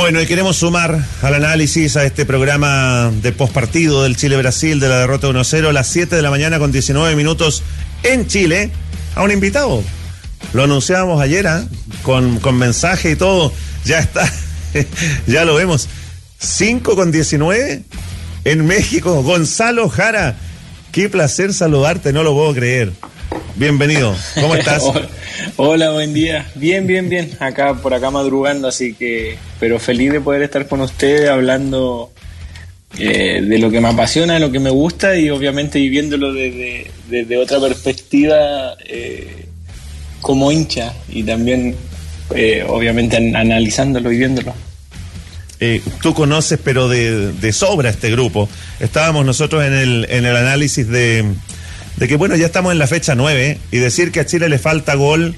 Bueno, 0.00 0.18
y 0.22 0.26
queremos 0.26 0.56
sumar 0.56 0.98
al 1.20 1.34
análisis 1.34 1.94
a 1.98 2.06
este 2.06 2.24
programa 2.24 3.12
de 3.20 3.32
postpartido 3.32 4.02
del 4.02 4.16
Chile-Brasil 4.16 4.80
de 4.80 4.88
la 4.88 5.00
derrota 5.00 5.28
1-0 5.28 5.68
a 5.68 5.72
las 5.74 5.88
7 5.88 6.16
de 6.16 6.22
la 6.22 6.30
mañana 6.30 6.58
con 6.58 6.72
19 6.72 7.14
minutos 7.16 7.62
en 8.02 8.26
Chile 8.26 8.70
a 9.14 9.22
un 9.22 9.30
invitado. 9.30 9.84
Lo 10.54 10.64
anunciábamos 10.64 11.20
ayer 11.20 11.46
¿ah? 11.46 11.66
con, 12.02 12.40
con 12.40 12.56
mensaje 12.56 13.10
y 13.10 13.16
todo. 13.16 13.52
Ya 13.84 13.98
está, 13.98 14.26
ya 15.26 15.44
lo 15.44 15.56
vemos. 15.56 15.86
5 16.38 16.96
con 16.96 17.12
19 17.12 17.82
en 18.46 18.66
México. 18.66 19.22
Gonzalo 19.22 19.90
Jara, 19.90 20.34
qué 20.92 21.10
placer 21.10 21.52
saludarte, 21.52 22.14
no 22.14 22.22
lo 22.22 22.32
puedo 22.32 22.54
creer. 22.54 22.90
Bienvenido, 23.56 24.16
¿cómo 24.40 24.54
estás? 24.54 24.82
Hola, 25.56 25.90
buen 25.90 26.14
día. 26.14 26.46
Bien, 26.54 26.86
bien, 26.86 27.08
bien. 27.08 27.30
Acá 27.40 27.74
por 27.74 27.92
acá 27.92 28.10
madrugando, 28.10 28.68
así 28.68 28.94
que, 28.94 29.36
pero 29.58 29.78
feliz 29.78 30.12
de 30.12 30.20
poder 30.20 30.42
estar 30.42 30.66
con 30.66 30.80
ustedes 30.80 31.28
hablando 31.28 32.10
eh, 32.98 33.42
de 33.42 33.58
lo 33.58 33.70
que 33.70 33.80
me 33.80 33.88
apasiona, 33.88 34.34
de 34.34 34.40
lo 34.40 34.50
que 34.50 34.60
me 34.60 34.70
gusta 34.70 35.16
y 35.16 35.30
obviamente 35.30 35.78
viviéndolo 35.78 36.32
desde, 36.32 36.90
desde 37.08 37.36
otra 37.36 37.60
perspectiva 37.60 38.74
eh, 38.86 39.46
como 40.20 40.50
hincha 40.50 40.94
y 41.08 41.22
también 41.22 41.76
eh, 42.34 42.64
obviamente 42.66 43.16
analizándolo 43.16 44.10
y 44.10 44.18
viéndolo. 44.18 44.54
tú 46.02 46.14
conoces, 46.14 46.58
pero 46.64 46.88
de, 46.88 47.32
de, 47.32 47.52
sobra 47.52 47.90
este 47.90 48.10
grupo. 48.10 48.48
Estábamos 48.80 49.26
nosotros 49.26 49.64
en 49.64 49.74
el, 49.74 50.06
en 50.08 50.24
el 50.24 50.36
análisis 50.36 50.88
de, 50.88 51.24
de 51.96 52.08
que, 52.08 52.16
bueno, 52.16 52.36
ya 52.36 52.46
estamos 52.46 52.72
en 52.72 52.78
la 52.78 52.86
fecha 52.86 53.14
9 53.14 53.58
y 53.70 53.78
decir 53.78 54.12
que 54.12 54.20
a 54.20 54.26
Chile 54.26 54.48
le 54.48 54.58
falta 54.58 54.94
gol 54.94 55.34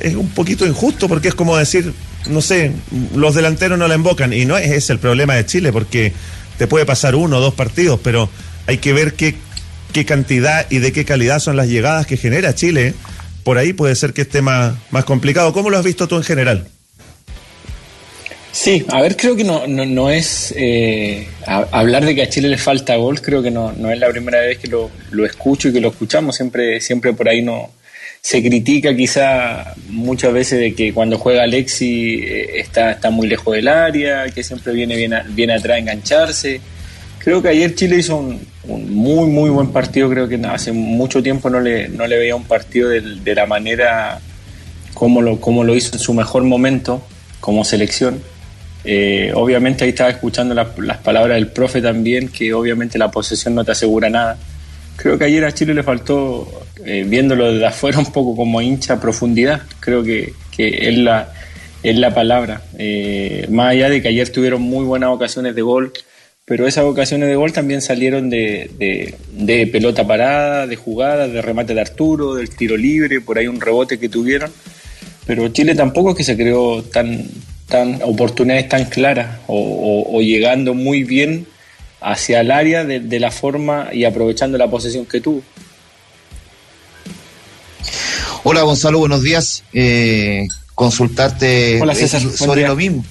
es 0.00 0.14
un 0.14 0.28
poquito 0.28 0.66
injusto 0.66 1.08
porque 1.08 1.28
es 1.28 1.34
como 1.34 1.56
decir, 1.56 1.92
no 2.28 2.42
sé, 2.42 2.72
los 3.14 3.34
delanteros 3.34 3.78
no 3.78 3.88
la 3.88 3.94
invocan 3.94 4.32
y 4.32 4.44
no 4.44 4.58
es 4.58 4.70
ese 4.70 4.92
el 4.92 4.98
problema 4.98 5.34
de 5.34 5.46
Chile 5.46 5.72
porque 5.72 6.12
te 6.58 6.66
puede 6.66 6.86
pasar 6.86 7.14
uno 7.14 7.38
o 7.38 7.40
dos 7.40 7.54
partidos, 7.54 8.00
pero 8.02 8.28
hay 8.66 8.78
que 8.78 8.92
ver 8.92 9.14
qué, 9.14 9.34
qué 9.92 10.04
cantidad 10.04 10.66
y 10.70 10.78
de 10.78 10.92
qué 10.92 11.04
calidad 11.04 11.38
son 11.38 11.56
las 11.56 11.68
llegadas 11.68 12.06
que 12.06 12.16
genera 12.16 12.54
Chile. 12.54 12.94
Por 13.44 13.58
ahí 13.58 13.72
puede 13.72 13.94
ser 13.94 14.12
que 14.12 14.22
esté 14.22 14.42
más, 14.42 14.74
más 14.90 15.04
complicado. 15.04 15.52
¿Cómo 15.52 15.70
lo 15.70 15.78
has 15.78 15.84
visto 15.84 16.08
tú 16.08 16.16
en 16.16 16.24
general? 16.24 16.66
Sí, 18.56 18.86
a 18.88 19.02
ver, 19.02 19.18
creo 19.18 19.36
que 19.36 19.44
no, 19.44 19.66
no, 19.66 20.08
es 20.08 20.52
eh, 20.56 21.28
hablar 21.44 22.06
de 22.06 22.14
que 22.14 22.22
a 22.22 22.28
Chile 22.30 22.48
le 22.48 22.56
falta 22.56 22.96
gol, 22.96 23.20
creo 23.20 23.42
que 23.42 23.50
no, 23.50 23.70
no 23.72 23.90
es 23.90 23.98
la 23.98 24.08
primera 24.08 24.40
vez 24.40 24.56
que 24.56 24.66
lo, 24.66 24.90
lo, 25.10 25.26
escucho 25.26 25.68
y 25.68 25.74
que 25.74 25.80
lo 25.80 25.88
escuchamos, 25.88 26.36
siempre, 26.36 26.80
siempre 26.80 27.12
por 27.12 27.28
ahí 27.28 27.42
no 27.42 27.68
se 28.22 28.42
critica 28.42 28.96
quizá 28.96 29.74
muchas 29.90 30.32
veces 30.32 30.58
de 30.58 30.74
que 30.74 30.94
cuando 30.94 31.18
juega 31.18 31.42
Alexi 31.42 32.14
eh, 32.14 32.60
está, 32.60 32.92
está 32.92 33.10
muy 33.10 33.28
lejos 33.28 33.54
del 33.54 33.68
área, 33.68 34.24
que 34.30 34.42
siempre 34.42 34.72
viene 34.72 34.96
bien, 34.96 35.12
bien 35.28 35.50
atrás 35.50 35.76
a 35.76 35.78
engancharse. 35.78 36.58
Creo 37.18 37.42
que 37.42 37.50
ayer 37.50 37.74
Chile 37.74 37.98
hizo 37.98 38.16
un, 38.16 38.40
muy, 38.64 39.28
muy 39.28 39.50
buen 39.50 39.68
partido, 39.68 40.08
creo 40.08 40.28
que 40.28 40.40
hace 40.46 40.72
mucho 40.72 41.22
tiempo 41.22 41.50
no 41.50 41.60
le, 41.60 41.90
no 41.90 42.06
le 42.06 42.16
veía 42.16 42.34
un 42.34 42.44
partido 42.44 42.88
de, 42.88 43.02
de 43.02 43.34
la 43.34 43.44
manera 43.44 44.18
como 44.94 45.20
lo, 45.20 45.42
como 45.42 45.62
lo 45.62 45.76
hizo 45.76 45.92
en 45.92 45.98
su 45.98 46.14
mejor 46.14 46.42
momento 46.42 47.06
como 47.40 47.62
selección 47.62 48.22
eh, 48.88 49.32
obviamente 49.34 49.82
ahí 49.82 49.90
estaba 49.90 50.10
escuchando 50.10 50.54
las 50.54 50.98
palabras 50.98 51.34
del 51.34 51.48
profe 51.48 51.82
también, 51.82 52.28
que 52.28 52.54
obviamente 52.54 52.98
la 52.98 53.10
posesión 53.10 53.56
no 53.56 53.64
te 53.64 53.72
asegura 53.72 54.08
nada. 54.08 54.38
Creo 54.94 55.18
que 55.18 55.24
ayer 55.24 55.44
a 55.44 55.50
Chile 55.50 55.74
le 55.74 55.82
faltó, 55.82 56.62
eh, 56.84 57.04
viéndolo 57.04 57.52
desde 57.52 57.66
afuera 57.66 57.98
un 58.06 58.12
poco 58.12 58.36
como 58.36 58.62
hincha, 58.62 59.00
profundidad. 59.00 59.62
Creo 59.80 60.04
que, 60.04 60.32
es, 60.56 60.98
la, 60.98 61.32
es 61.82 61.96
la 61.96 62.14
palabra. 62.14 62.62
Eh, 62.78 63.48
más 63.50 63.72
allá 63.72 63.90
de 63.90 64.00
que 64.00 64.06
ayer 64.06 64.28
tuvieron 64.30 64.62
muy 64.62 64.84
buenas 64.84 65.10
ocasiones 65.10 65.56
de 65.56 65.62
gol, 65.62 65.92
pero 66.44 66.68
esas 66.68 66.84
ocasiones 66.84 67.28
de 67.28 67.34
gol 67.34 67.52
también 67.52 67.82
salieron 67.82 68.30
de, 68.30 68.70
de, 68.78 69.16
de 69.32 69.66
pelota 69.66 70.06
parada, 70.06 70.68
de 70.68 70.76
jugada, 70.76 71.26
de 71.26 71.42
remate 71.42 71.74
de 71.74 71.80
Arturo, 71.80 72.36
del 72.36 72.50
tiro 72.50 72.76
libre, 72.76 73.20
por 73.20 73.36
ahí 73.36 73.48
un 73.48 73.60
rebote 73.60 73.98
que 73.98 74.08
tuvieron. 74.08 74.52
Pero 75.26 75.48
Chile 75.48 75.74
tampoco 75.74 76.10
es 76.10 76.16
que 76.18 76.22
se 76.22 76.36
creó 76.36 76.84
tan, 76.84 77.24
tan, 77.68 78.00
oportunidades 78.02 78.68
tan 78.68 78.84
claras 78.86 79.38
o, 79.46 80.20
llegando 80.20 80.74
muy 80.74 81.04
bien 81.04 81.46
hacia 82.00 82.40
el 82.40 82.50
área 82.50 82.84
de, 82.84 83.20
la 83.20 83.30
forma 83.30 83.88
y 83.92 84.04
aprovechando 84.04 84.58
la 84.58 84.70
posesión 84.70 85.06
que 85.06 85.20
tuvo. 85.20 85.42
Hola 88.44 88.62
Gonzalo, 88.62 88.98
buenos 88.98 89.22
días. 89.22 89.64
Eh, 89.72 90.46
consultarte 90.74 91.80
sobre 92.36 92.66
lo 92.66 92.76
mismo. 92.76 93.04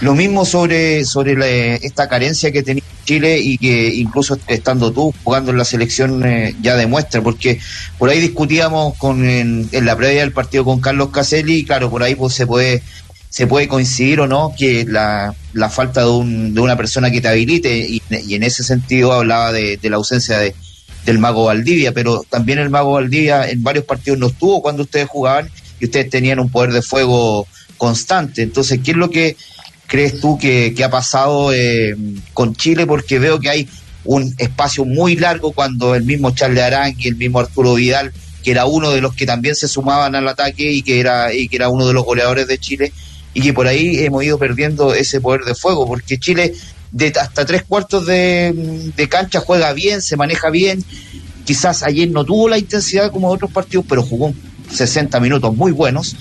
Lo 0.00 0.14
mismo 0.14 0.44
sobre, 0.44 1.04
sobre 1.06 1.76
esta 1.76 2.08
carencia 2.08 2.52
que 2.52 2.62
tenía 2.62 2.82
Chile 3.06 3.38
y 3.38 3.56
que 3.56 3.94
incluso 3.94 4.38
estando 4.46 4.92
tú 4.92 5.14
jugando 5.24 5.52
en 5.52 5.58
la 5.58 5.64
selección 5.64 6.26
eh, 6.26 6.54
ya 6.60 6.76
demuestra, 6.76 7.22
porque 7.22 7.60
por 7.96 8.10
ahí 8.10 8.20
discutíamos 8.20 8.94
con 8.98 9.24
en, 9.24 9.68
la 9.72 9.96
previa 9.96 10.20
del 10.20 10.32
partido 10.32 10.64
con 10.64 10.80
Carlos 10.80 11.10
Caselli 11.10 11.58
y 11.58 11.64
claro, 11.64 11.88
por 11.88 12.02
ahí 12.02 12.14
pues 12.14 12.34
se 12.34 12.46
puede 12.46 12.82
se 13.28 13.46
puede 13.46 13.68
coincidir 13.68 14.20
o 14.20 14.26
no 14.26 14.54
que 14.56 14.84
la, 14.84 15.34
la 15.52 15.68
falta 15.68 16.02
de, 16.02 16.08
un, 16.08 16.54
de, 16.54 16.60
una 16.60 16.76
persona 16.76 17.10
que 17.10 17.20
te 17.20 17.28
habilite, 17.28 17.76
y, 17.78 18.02
en 18.10 18.42
ese 18.42 18.62
sentido 18.62 19.12
hablaba 19.12 19.52
de, 19.52 19.78
la 19.82 19.96
ausencia 19.96 20.38
de, 20.38 20.54
del 21.04 21.18
mago 21.18 21.44
Valdivia, 21.44 21.92
pero 21.92 22.24
también 22.28 22.58
el 22.58 22.70
mago 22.70 22.92
Valdivia 22.92 23.48
en 23.48 23.62
varios 23.62 23.84
partidos 23.84 24.18
no 24.18 24.28
estuvo 24.28 24.62
cuando 24.62 24.84
ustedes 24.84 25.08
jugaban 25.08 25.50
y 25.80 25.86
ustedes 25.86 26.10
tenían 26.10 26.40
un 26.40 26.50
poder 26.50 26.72
de 26.72 26.82
fuego 26.82 27.46
constante. 27.76 28.42
Entonces, 28.42 28.80
¿qué 28.82 28.92
es 28.92 28.96
lo 28.96 29.10
que 29.10 29.36
crees 29.86 30.20
tú 30.20 30.38
que, 30.38 30.74
ha 30.82 30.90
pasado 30.90 31.52
eh, 31.52 31.94
con 32.32 32.54
Chile? 32.54 32.86
Porque 32.86 33.18
veo 33.18 33.38
que 33.38 33.50
hay 33.50 33.68
un 34.04 34.34
espacio 34.38 34.84
muy 34.84 35.16
largo 35.16 35.52
cuando 35.52 35.94
el 35.94 36.04
mismo 36.04 36.30
Charles 36.30 36.94
y 36.98 37.08
el 37.08 37.16
mismo 37.16 37.40
Arturo 37.40 37.74
Vidal, 37.74 38.12
que 38.42 38.52
era 38.52 38.64
uno 38.64 38.90
de 38.90 39.00
los 39.00 39.14
que 39.14 39.26
también 39.26 39.56
se 39.56 39.68
sumaban 39.68 40.14
al 40.14 40.28
ataque 40.28 40.70
y 40.70 40.82
que 40.82 41.00
era, 41.00 41.34
y 41.34 41.48
que 41.48 41.56
era 41.56 41.68
uno 41.68 41.86
de 41.86 41.92
los 41.92 42.04
goleadores 42.04 42.46
de 42.46 42.58
Chile, 42.58 42.92
y 43.36 43.42
que 43.42 43.52
por 43.52 43.66
ahí 43.66 43.98
hemos 43.98 44.24
ido 44.24 44.38
perdiendo 44.38 44.94
ese 44.94 45.20
poder 45.20 45.42
de 45.42 45.54
fuego, 45.54 45.86
porque 45.86 46.18
Chile 46.18 46.54
de 46.90 47.12
hasta 47.20 47.44
tres 47.44 47.64
cuartos 47.64 48.06
de, 48.06 48.94
cancha 49.10 49.40
juega 49.40 49.74
bien, 49.74 50.00
se 50.00 50.16
maneja 50.16 50.48
bien, 50.48 50.82
quizás 51.44 51.82
ayer 51.82 52.10
no 52.10 52.24
tuvo 52.24 52.48
la 52.48 52.56
intensidad 52.56 53.12
como 53.12 53.28
otros 53.28 53.50
partidos, 53.50 53.84
pero 53.86 54.02
jugó 54.02 54.32
60 54.72 55.20
minutos 55.20 55.54
muy 55.54 55.70
buenos, 55.70 56.16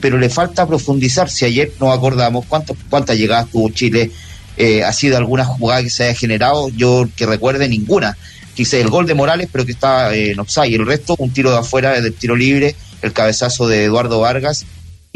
pero 0.00 0.16
le 0.16 0.30
falta 0.30 0.66
profundizar, 0.66 1.28
si 1.28 1.44
ayer 1.44 1.70
nos 1.78 1.94
acordamos 1.94 2.46
cuántas 2.46 2.78
cuántas 2.88 3.18
llegadas 3.18 3.50
tuvo 3.50 3.68
Chile, 3.68 4.10
eh, 4.56 4.84
ha 4.84 4.92
sido 4.94 5.18
alguna 5.18 5.44
jugada 5.44 5.82
que 5.82 5.90
se 5.90 6.04
haya 6.04 6.14
generado, 6.14 6.70
yo 6.70 7.06
que 7.14 7.26
recuerde 7.26 7.68
ninguna, 7.68 8.16
quizás 8.54 8.80
el 8.80 8.88
gol 8.88 9.06
de 9.06 9.12
Morales, 9.12 9.50
pero 9.52 9.66
que 9.66 9.72
estaba 9.72 10.14
en 10.14 10.40
offside, 10.40 10.76
el 10.76 10.86
resto 10.86 11.14
un 11.18 11.30
tiro 11.30 11.50
de 11.50 11.58
afuera 11.58 12.00
del 12.00 12.14
tiro 12.14 12.34
libre, 12.34 12.74
el 13.02 13.12
cabezazo 13.12 13.68
de 13.68 13.84
Eduardo 13.84 14.18
Vargas 14.20 14.64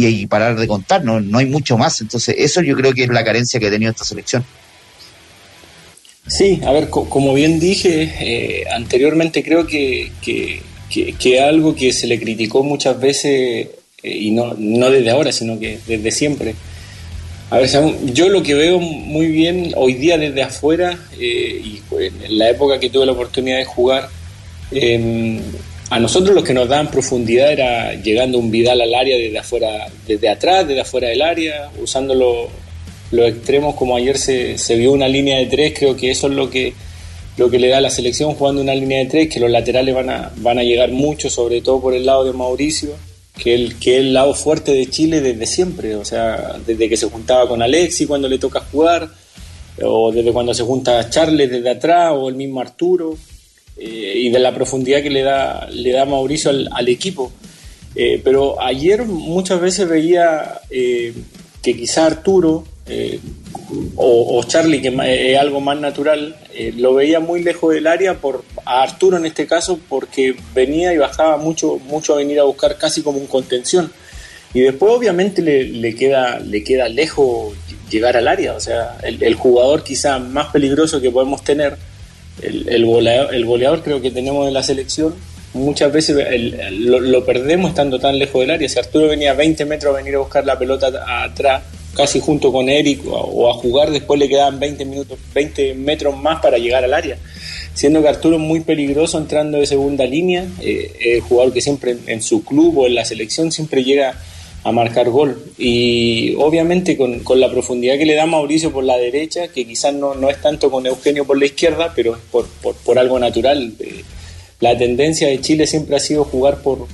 y, 0.00 0.26
parar 0.26 0.56
de 0.56 0.68
contar, 0.68 1.04
no, 1.04 1.20
no 1.20 1.38
hay 1.38 1.46
mucho 1.46 1.76
más. 1.76 2.00
Entonces, 2.00 2.36
eso 2.38 2.62
yo 2.62 2.76
creo 2.76 2.94
que 2.94 3.02
es 3.02 3.08
la 3.08 3.24
carencia 3.24 3.58
que 3.58 3.66
ha 3.66 3.70
tenido 3.70 3.90
esta 3.90 4.04
selección. 4.04 4.44
Sí, 6.26 6.60
a 6.64 6.72
ver, 6.72 6.88
como 6.88 7.34
bien 7.34 7.58
dije 7.58 8.12
eh, 8.20 8.64
anteriormente, 8.70 9.42
creo 9.42 9.66
que, 9.66 10.12
que, 10.22 10.62
que, 11.18 11.40
algo 11.40 11.74
que 11.74 11.92
se 11.92 12.06
le 12.06 12.20
criticó 12.20 12.62
muchas 12.62 13.00
veces, 13.00 13.68
eh, 14.02 14.16
y 14.16 14.30
no, 14.30 14.54
no 14.56 14.90
desde 14.90 15.10
ahora, 15.10 15.32
sino 15.32 15.58
que 15.58 15.80
desde 15.86 16.10
siempre. 16.12 16.54
A 17.50 17.58
ver, 17.58 17.70
yo 18.12 18.28
lo 18.28 18.42
que 18.42 18.54
veo 18.54 18.78
muy 18.78 19.28
bien 19.28 19.72
hoy 19.74 19.94
día 19.94 20.18
desde 20.18 20.42
afuera, 20.42 20.98
eh, 21.18 21.62
y 21.64 21.80
en 21.98 22.38
la 22.38 22.50
época 22.50 22.78
que 22.78 22.90
tuve 22.90 23.06
la 23.06 23.12
oportunidad 23.12 23.56
de 23.56 23.64
jugar, 23.64 24.10
eh, 24.70 25.40
a 25.90 25.98
nosotros 25.98 26.34
lo 26.34 26.44
que 26.44 26.52
nos 26.52 26.68
daban 26.68 26.90
profundidad 26.90 27.50
era 27.50 27.94
llegando 27.94 28.38
un 28.38 28.50
Vidal 28.50 28.80
al 28.80 28.94
área 28.94 29.16
desde 29.16 29.38
afuera, 29.38 29.86
desde 30.06 30.28
atrás, 30.28 30.68
desde 30.68 30.82
afuera 30.82 31.08
del 31.08 31.22
área, 31.22 31.70
usando 31.80 32.14
los 33.10 33.28
extremos 33.28 33.74
como 33.74 33.96
ayer 33.96 34.18
se, 34.18 34.58
se, 34.58 34.76
vio 34.76 34.92
una 34.92 35.08
línea 35.08 35.38
de 35.38 35.46
tres, 35.46 35.72
creo 35.78 35.96
que 35.96 36.10
eso 36.10 36.26
es 36.26 36.34
lo 36.34 36.50
que, 36.50 36.74
lo 37.38 37.48
que 37.48 37.58
le 37.58 37.68
da 37.68 37.78
a 37.78 37.80
la 37.80 37.90
selección 37.90 38.34
jugando 38.34 38.60
una 38.60 38.74
línea 38.74 38.98
de 38.98 39.06
tres, 39.06 39.28
que 39.28 39.40
los 39.40 39.50
laterales 39.50 39.94
van 39.94 40.10
a, 40.10 40.30
van 40.36 40.58
a 40.58 40.62
llegar 40.62 40.90
mucho, 40.90 41.30
sobre 41.30 41.62
todo 41.62 41.80
por 41.80 41.94
el 41.94 42.04
lado 42.04 42.24
de 42.24 42.34
Mauricio, 42.34 42.90
que, 43.38 43.54
el, 43.54 43.78
que 43.78 43.94
es 43.94 44.00
el 44.00 44.12
lado 44.12 44.34
fuerte 44.34 44.72
de 44.72 44.90
Chile 44.90 45.22
desde 45.22 45.46
siempre, 45.46 45.94
o 45.94 46.04
sea, 46.04 46.58
desde 46.66 46.86
que 46.88 46.98
se 46.98 47.08
juntaba 47.08 47.48
con 47.48 47.62
Alexi 47.62 48.06
cuando 48.06 48.28
le 48.28 48.38
toca 48.38 48.60
jugar, 48.60 49.08
o 49.82 50.12
desde 50.12 50.32
cuando 50.32 50.52
se 50.52 50.64
junta 50.64 51.08
Charles 51.08 51.50
desde 51.50 51.70
atrás, 51.70 52.12
o 52.14 52.28
el 52.28 52.34
mismo 52.34 52.60
Arturo. 52.60 53.16
Eh, 53.78 54.12
y 54.16 54.30
de 54.30 54.38
la 54.38 54.54
profundidad 54.54 55.02
que 55.02 55.10
le 55.10 55.22
da, 55.22 55.68
le 55.70 55.92
da 55.92 56.04
Mauricio 56.04 56.50
al, 56.50 56.88
equipo. 56.88 57.32
Eh, 57.94 58.20
pero 58.22 58.60
ayer 58.60 59.04
muchas 59.04 59.60
veces 59.60 59.88
veía 59.88 60.60
eh, 60.70 61.14
que 61.62 61.76
quizá 61.76 62.06
Arturo 62.06 62.64
o, 63.96 64.42
Charlie, 64.44 64.80
que 64.80 65.32
es 65.32 65.38
algo 65.38 65.60
más 65.60 65.78
natural, 65.78 66.36
lo 66.76 66.94
veía 66.94 67.20
muy 67.20 67.42
lejos 67.42 67.74
del 67.74 67.86
área, 67.86 68.14
por, 68.14 68.42
a 68.64 68.82
Arturo 68.82 69.18
en 69.18 69.26
este 69.26 69.46
caso, 69.46 69.78
porque 69.90 70.34
venía 70.54 70.94
y 70.94 70.96
bajaba 70.96 71.36
mucho, 71.36 71.78
mucho 71.86 72.14
a 72.14 72.16
venir 72.16 72.40
a 72.40 72.44
buscar 72.44 72.78
casi 72.78 73.02
como 73.02 73.18
un 73.18 73.26
contención. 73.26 73.92
Y 74.54 74.60
después 74.60 74.90
obviamente 74.90 75.42
le, 75.42 75.64
le, 75.64 75.94
queda, 75.94 76.38
le 76.40 76.64
queda 76.64 76.88
lejos 76.88 77.54
llegar 77.90 78.16
al 78.16 78.28
área. 78.28 78.54
O 78.54 78.60
sea, 78.60 78.98
el, 79.02 79.34
jugador 79.34 79.84
quizá 79.84 80.18
más 80.18 80.48
peligroso 80.48 81.00
que 81.00 81.10
podemos 81.10 81.42
tener, 81.44 81.76
el, 82.42 82.68
el, 82.68 82.84
goleador, 82.84 83.34
el 83.34 83.82
creo 83.82 84.00
que 84.00 84.10
tenemos 84.10 84.46
en 84.48 84.54
la 84.54 84.62
selección, 84.62 85.14
muchas 85.54 85.92
veces 85.92 86.16
lo, 86.72 87.24
perdemos 87.24 87.70
estando 87.70 87.98
tan 87.98 88.18
lejos 88.18 88.40
del 88.40 88.50
área. 88.50 88.68
Si 88.68 88.78
Arturo 88.78 89.08
venía 89.08 89.32
a 89.32 89.34
20 89.34 89.64
metros 89.64 89.94
a 89.94 89.98
venir 89.98 90.14
a 90.16 90.18
buscar 90.18 90.44
la 90.44 90.58
pelota 90.58 90.90
atrás, 91.24 91.62
casi 91.94 92.20
junto 92.20 92.52
con 92.52 92.68
Eric, 92.68 93.02
o, 93.06 93.50
a 93.50 93.54
jugar, 93.54 93.90
después 93.90 94.18
le 94.20 94.28
quedaban 94.28 94.58
20 94.60 94.84
minutos, 94.84 95.18
20 95.34 95.74
metros 95.74 96.16
más 96.16 96.40
para 96.40 96.58
llegar 96.58 96.84
al 96.84 96.94
área. 96.94 97.18
Siendo 97.74 98.02
que 98.02 98.08
Arturo 98.08 98.36
es 98.36 98.42
muy 98.42 98.60
peligroso 98.60 99.18
entrando 99.18 99.58
de 99.58 99.66
segunda 99.66 100.04
línea, 100.04 100.46
eh, 100.60 100.92
el 101.00 101.20
jugador 101.20 101.52
que 101.52 101.60
siempre 101.60 101.96
en, 102.06 102.22
su 102.22 102.44
club 102.44 102.78
o 102.78 102.86
en 102.86 102.94
la 102.94 103.04
selección 103.04 103.52
siempre 103.52 103.84
llega 103.84 104.18
a 104.64 104.72
marcar 104.72 105.08
gol. 105.10 105.52
Y 105.56 106.34
obviamente 106.36 106.96
con, 106.96 107.22
la 107.40 107.50
profundidad 107.50 107.98
que 107.98 108.06
le 108.06 108.14
da 108.14 108.26
Mauricio 108.26 108.72
por 108.72 108.84
la 108.84 108.96
derecha, 108.96 109.48
que 109.48 109.66
quizás 109.66 109.94
no, 109.94 110.14
no 110.14 110.30
es 110.30 110.40
tanto 110.40 110.70
con 110.70 110.86
Eugenio 110.86 111.24
por 111.24 111.38
la 111.38 111.46
izquierda, 111.46 111.92
pero 111.94 112.14
es 112.14 112.20
por, 112.30 112.46
por, 112.46 112.98
algo 112.98 113.18
natural. 113.18 113.72
Eh, 113.78 114.02
la 114.60 114.76
tendencia 114.76 115.28
de 115.28 115.40
Chile 115.40 115.66
siempre 115.66 115.96
ha 115.96 116.00
sido 116.00 116.24
jugar 116.24 116.62
por, 116.62 116.86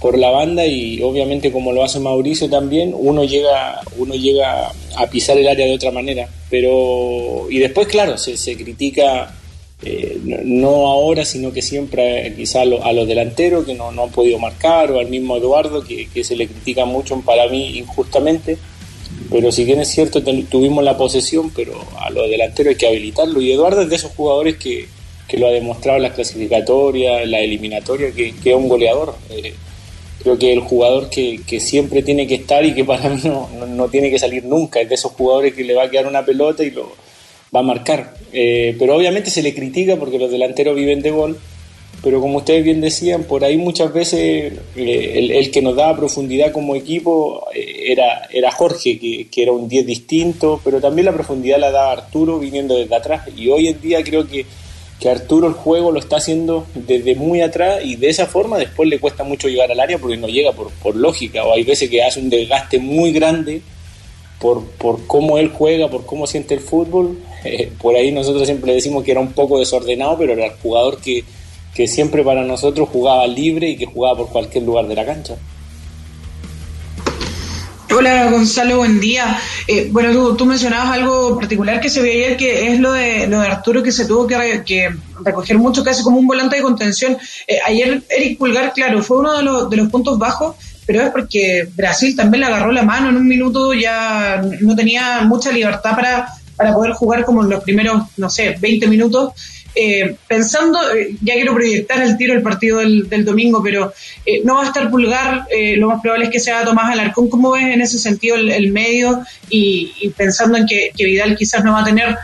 por 0.00 0.18
la 0.18 0.30
banda 0.30 0.66
y 0.66 1.02
obviamente 1.02 1.52
como 1.52 1.72
lo 1.72 1.82
hace 1.82 2.00
Mauricio 2.00 2.48
también, 2.48 2.94
uno 2.96 3.24
llega, 3.24 3.80
uno 3.98 4.14
llega 4.14 4.72
a 4.96 5.06
pisar 5.08 5.38
el 5.38 5.48
área 5.48 5.66
de 5.66 5.74
otra 5.74 5.90
manera. 5.90 6.28
Pero, 6.50 7.46
y 7.50 7.58
después, 7.58 7.88
claro, 7.88 8.18
se, 8.18 8.36
se 8.36 8.56
critica 8.56 9.34
eh, 9.84 10.20
no 10.44 10.86
ahora, 10.86 11.24
sino 11.24 11.52
que 11.52 11.60
siempre 11.60 12.32
quizá 12.36 12.62
a, 12.62 12.64
los 12.64 13.08
delanteros 13.08 13.64
que 13.64 13.74
no, 13.74 13.88
han 13.88 14.10
podido 14.10 14.38
marcar 14.38 14.92
o 14.92 15.00
al 15.00 15.08
mismo 15.08 15.36
Eduardo 15.36 15.82
que, 15.82 16.08
se 16.22 16.36
le 16.36 16.46
critica 16.46 16.84
mucho 16.84 17.20
para 17.20 17.48
mí 17.48 17.78
injustamente. 17.78 18.58
Pero 19.30 19.50
si 19.50 19.64
bien 19.64 19.80
es 19.80 19.88
cierto, 19.88 20.22
tuvimos 20.22 20.84
la 20.84 20.96
posesión, 20.96 21.50
pero 21.50 21.72
a 21.98 22.10
los 22.10 22.28
delanteros 22.28 22.72
hay 22.72 22.76
que 22.76 22.86
habilitarlo. 22.86 23.40
Y 23.40 23.52
Eduardo 23.52 23.82
es 23.82 23.88
de 23.88 23.96
esos 23.96 24.12
jugadores 24.12 24.56
que, 24.56 24.86
que 25.26 25.38
lo 25.38 25.48
ha 25.48 25.50
demostrado 25.50 25.96
en 25.96 26.04
las 26.04 26.12
clasificatorias, 26.12 27.22
en 27.22 27.30
la 27.30 27.40
eliminatoria, 27.40 28.12
que, 28.12 28.34
que 28.36 28.50
es 28.50 28.56
un 28.56 28.68
goleador. 28.68 29.14
Eh, 29.30 29.54
creo 30.22 30.38
que 30.38 30.52
el 30.52 30.60
jugador 30.60 31.10
que, 31.10 31.40
siempre 31.60 32.02
tiene 32.02 32.26
que 32.26 32.36
estar 32.36 32.64
y 32.64 32.74
que 32.74 32.84
para 32.84 33.08
mí 33.08 33.20
no, 33.24 33.48
no, 33.66 33.88
tiene 33.88 34.10
que 34.10 34.18
salir 34.18 34.44
nunca, 34.44 34.80
es 34.80 34.88
de 34.88 34.94
esos 34.94 35.12
jugadores 35.12 35.54
que 35.54 35.64
le 35.64 35.74
va 35.74 35.84
a 35.84 35.90
quedar 35.90 36.06
una 36.06 36.24
pelota 36.24 36.62
y 36.62 36.70
lo 36.70 36.92
va 37.54 37.60
a 37.60 37.62
marcar. 37.62 38.14
Eh, 38.32 38.76
pero 38.78 38.96
obviamente 38.96 39.30
se 39.30 39.42
le 39.42 39.54
critica 39.54 39.96
porque 39.96 40.18
los 40.18 40.30
delanteros 40.30 40.74
viven 40.74 41.02
de 41.02 41.10
gol, 41.10 41.38
pero 42.02 42.20
como 42.20 42.38
ustedes 42.38 42.64
bien 42.64 42.80
decían, 42.80 43.24
por 43.24 43.44
ahí 43.44 43.56
muchas 43.56 43.92
veces 43.92 44.54
eh, 44.76 45.38
el, 45.38 45.50
que 45.50 45.62
nos 45.62 45.76
daba 45.76 45.96
profundidad 45.96 46.50
como 46.50 46.74
equipo 46.74 47.46
era, 47.54 48.26
era 48.30 48.50
Jorge, 48.50 48.98
que, 48.98 49.28
que 49.30 49.42
era 49.42 49.52
un 49.52 49.68
10 49.68 49.86
distinto, 49.86 50.60
pero 50.64 50.80
también 50.80 51.06
la 51.06 51.12
profundidad 51.12 51.58
la 51.58 51.70
daba 51.70 51.92
Arturo 51.92 52.38
viniendo 52.38 52.76
desde 52.76 52.94
atrás. 52.94 53.28
Y 53.36 53.48
hoy 53.48 53.68
en 53.68 53.80
día 53.80 54.02
creo 54.02 54.26
que 54.26 54.46
que 55.02 55.10
Arturo 55.10 55.48
el 55.48 55.54
juego 55.54 55.90
lo 55.90 55.98
está 55.98 56.18
haciendo 56.18 56.64
desde 56.74 57.16
muy 57.16 57.40
atrás 57.40 57.80
y 57.84 57.96
de 57.96 58.08
esa 58.08 58.26
forma 58.26 58.56
después 58.56 58.88
le 58.88 59.00
cuesta 59.00 59.24
mucho 59.24 59.48
llegar 59.48 59.68
al 59.72 59.80
área 59.80 59.98
porque 59.98 60.16
no 60.16 60.28
llega 60.28 60.52
por, 60.52 60.70
por 60.74 60.94
lógica 60.94 61.42
o 61.42 61.52
hay 61.52 61.64
veces 61.64 61.90
que 61.90 62.04
hace 62.04 62.20
un 62.20 62.30
desgaste 62.30 62.78
muy 62.78 63.10
grande 63.10 63.62
por, 64.38 64.64
por 64.64 65.04
cómo 65.08 65.38
él 65.38 65.48
juega, 65.52 65.90
por 65.90 66.06
cómo 66.06 66.28
siente 66.28 66.54
el 66.54 66.60
fútbol. 66.60 67.18
Eh, 67.44 67.72
por 67.80 67.96
ahí 67.96 68.12
nosotros 68.12 68.46
siempre 68.46 68.74
decimos 68.74 69.04
que 69.04 69.10
era 69.10 69.20
un 69.20 69.32
poco 69.32 69.58
desordenado, 69.58 70.16
pero 70.18 70.32
era 70.32 70.46
el 70.46 70.52
jugador 70.62 71.00
que, 71.00 71.24
que 71.74 71.86
siempre 71.86 72.22
para 72.22 72.44
nosotros 72.44 72.88
jugaba 72.88 73.26
libre 73.26 73.70
y 73.70 73.76
que 73.76 73.86
jugaba 73.86 74.18
por 74.18 74.28
cualquier 74.28 74.64
lugar 74.64 74.86
de 74.86 74.94
la 74.94 75.04
cancha. 75.04 75.36
Hola 77.94 78.30
Gonzalo, 78.30 78.78
buen 78.78 79.00
día. 79.00 79.38
Eh, 79.68 79.88
bueno, 79.90 80.34
tú, 80.34 80.46
mencionabas 80.46 80.96
algo 80.96 81.36
particular 81.38 81.78
que 81.78 81.90
se 81.90 82.00
veía 82.00 82.26
ayer, 82.26 82.36
que 82.38 82.72
es 82.72 82.80
lo 82.80 82.92
de, 82.92 83.26
lo 83.26 83.40
de 83.40 83.46
Arturo, 83.46 83.82
que 83.82 83.92
se 83.92 84.06
tuvo 84.06 84.26
que, 84.26 84.90
recoger 85.22 85.58
mucho, 85.58 85.84
casi 85.84 86.02
como 86.02 86.18
un 86.18 86.26
volante 86.26 86.56
de 86.56 86.62
contención. 86.62 87.18
Eh, 87.46 87.58
ayer 87.66 88.02
Eric 88.08 88.38
Pulgar, 88.38 88.72
claro, 88.72 89.02
fue 89.02 89.18
uno 89.18 89.36
de 89.36 89.42
los, 89.42 89.68
de 89.68 89.76
los 89.76 89.88
puntos 89.88 90.18
bajos, 90.18 90.56
pero 90.86 91.02
es 91.02 91.10
porque 91.10 91.68
Brasil 91.74 92.16
también 92.16 92.40
le 92.40 92.46
agarró 92.46 92.72
la 92.72 92.82
mano 92.82 93.10
en 93.10 93.16
un 93.16 93.28
minuto, 93.28 93.74
ya 93.74 94.42
no 94.60 94.74
tenía 94.74 95.20
mucha 95.22 95.52
libertad 95.52 95.94
para, 95.94 96.32
para 96.56 96.74
poder 96.74 96.92
jugar 96.92 97.24
como 97.24 97.42
en 97.42 97.50
los 97.50 97.62
primeros, 97.62 98.02
no 98.16 98.30
sé, 98.30 98.56
20 98.60 98.86
minutos. 98.86 99.32
Eh, 99.74 100.16
pensando, 100.28 100.78
eh, 100.92 101.16
ya 101.22 101.32
quiero 101.34 101.54
proyectar 101.54 102.02
el 102.02 102.18
tiro 102.18 102.34
el 102.34 102.42
partido 102.42 102.78
del, 102.78 103.24
domingo, 103.24 103.62
pero 103.62 103.92
eh, 104.26 104.42
no 104.44 104.56
va 104.56 104.64
a 104.64 104.66
estar 104.66 104.90
Pulgar, 104.90 105.46
lo 105.76 105.88
más 105.88 106.02
probable 106.02 106.26
es 106.26 106.30
que 106.30 106.40
sea 106.40 106.64
Tomás 106.64 106.92
Alarcón. 106.92 107.30
¿Cómo 107.30 107.52
ves 107.52 107.64
en 107.64 107.80
ese 107.80 107.98
sentido 107.98 108.36
el, 108.36 108.72
medio 108.72 109.22
y, 109.48 110.12
pensando 110.16 110.58
en 110.58 110.66
que, 110.66 110.92
Vidal 110.96 111.36
quizás 111.36 111.64
no 111.64 111.72
va 111.72 111.82
a 111.82 111.84
tener 111.84 112.16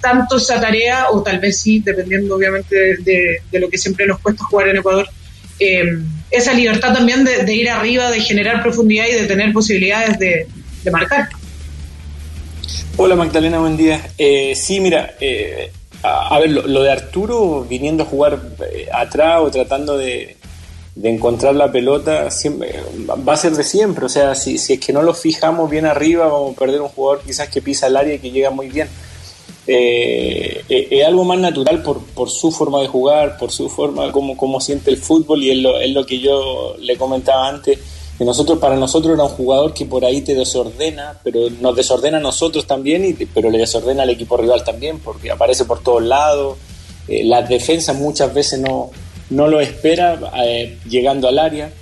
tanto 0.00 0.36
esa 0.36 0.60
tarea, 0.60 1.10
o 1.10 1.22
tal 1.22 1.38
vez 1.38 1.60
sí, 1.60 1.78
dependiendo 1.78 2.34
obviamente 2.34 2.96
de, 2.98 3.40
lo 3.52 3.68
que 3.68 3.78
siempre 3.78 4.06
nos 4.06 4.18
cuesta 4.18 4.44
jugar 4.44 4.68
en 4.68 4.78
Ecuador? 4.78 5.08
esa 6.30 6.52
libertad 6.52 6.92
también 6.92 7.24
de, 7.24 7.54
ir 7.54 7.70
arriba, 7.70 8.10
de 8.10 8.20
generar 8.20 8.60
profundidad 8.60 9.06
y 9.06 9.14
de 9.14 9.26
tener 9.26 9.52
posibilidades 9.52 10.18
de, 10.18 10.48
marcar. 10.90 11.28
Hola 12.96 13.16
Magdalena, 13.16 13.58
buen 13.58 13.76
día. 13.76 14.00
sí, 14.54 14.80
mira, 14.80 15.14
a, 16.04 16.38
ver, 16.38 16.50
lo, 16.50 16.82
de 16.82 16.92
Arturo 16.92 17.64
viniendo 17.68 18.02
a 18.02 18.06
jugar 18.06 18.38
eh, 18.72 18.88
atrás 18.92 19.40
o 19.42 19.50
tratando 19.50 19.96
de, 19.96 20.36
encontrar 21.02 21.56
la 21.56 21.72
pelota 21.72 22.30
siempre, 22.30 22.74
va 23.08 23.32
a 23.32 23.36
ser 23.36 23.52
de 23.52 23.64
siempre. 23.64 24.04
O 24.04 24.08
sea, 24.08 24.34
si, 24.34 24.58
si, 24.58 24.74
es 24.74 24.80
que 24.80 24.92
no 24.92 25.02
lo 25.02 25.14
fijamos 25.14 25.70
bien 25.70 25.86
arriba, 25.86 26.26
vamos 26.26 26.54
a 26.54 26.58
perder 26.58 26.82
un 26.82 26.88
jugador 26.88 27.22
quizás 27.24 27.48
que 27.48 27.62
pisa 27.62 27.86
el 27.86 27.96
área 27.96 28.14
y 28.14 28.18
que 28.18 28.30
llega 28.30 28.50
muy 28.50 28.68
bien. 28.68 28.88
Eh, 29.66 30.62
eh, 30.68 30.88
es 30.90 31.06
algo 31.06 31.24
más 31.24 31.38
natural 31.38 31.82
por, 31.82 32.30
su 32.30 32.52
forma 32.52 32.82
de 32.82 32.88
jugar, 32.88 33.38
por 33.38 33.50
su 33.50 33.70
forma, 33.70 34.12
como 34.12 34.60
siente 34.60 34.90
el 34.90 34.98
fútbol 34.98 35.42
y 35.42 35.50
es 35.50 35.56
lo, 35.56 35.80
es 35.80 35.90
lo 35.90 36.04
que 36.04 36.20
yo 36.20 36.76
le 36.78 36.98
comentaba 36.98 37.48
antes 37.48 37.78
que 38.16 38.24
nosotros 38.24 38.58
para 38.58 38.76
nosotros 38.76 39.14
era 39.14 39.24
un 39.24 39.30
jugador 39.30 39.74
que 39.74 39.86
por 39.86 40.04
ahí 40.04 40.20
te 40.20 40.34
desordena, 40.34 41.18
pero 41.24 41.50
nos 41.60 41.74
desordena 41.74 42.18
a 42.18 42.20
nosotros 42.20 42.66
también, 42.66 43.04
y, 43.04 43.12
pero 43.26 43.50
le 43.50 43.58
desordena 43.58 44.04
al 44.04 44.10
equipo 44.10 44.36
rival 44.36 44.62
también, 44.62 45.00
porque 45.00 45.30
aparece 45.30 45.64
por 45.64 45.82
todos 45.82 46.02
lados, 46.02 46.56
eh, 47.08 47.24
la 47.24 47.42
defensa 47.42 47.92
muchas 47.92 48.32
veces 48.32 48.60
no, 48.60 48.90
no 49.30 49.48
lo 49.48 49.60
espera 49.60 50.18
eh, 50.44 50.78
llegando 50.88 51.28
al 51.28 51.38
área, 51.38 51.72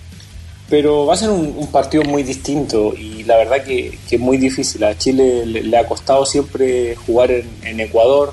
pero 0.70 1.04
va 1.04 1.14
a 1.14 1.18
ser 1.18 1.28
un, 1.28 1.66
partido 1.66 2.02
muy 2.04 2.22
distinto 2.22 2.94
y 2.96 3.24
la 3.24 3.36
verdad 3.36 3.62
que, 3.62 3.98
que 4.08 4.16
es 4.16 4.20
muy 4.20 4.38
difícil. 4.38 4.82
A 4.84 4.96
Chile 4.96 5.44
le, 5.44 5.76
ha 5.76 5.86
costado 5.86 6.24
siempre 6.24 6.96
jugar 6.96 7.30
en, 7.30 7.46
en 7.62 7.80
Ecuador, 7.80 8.32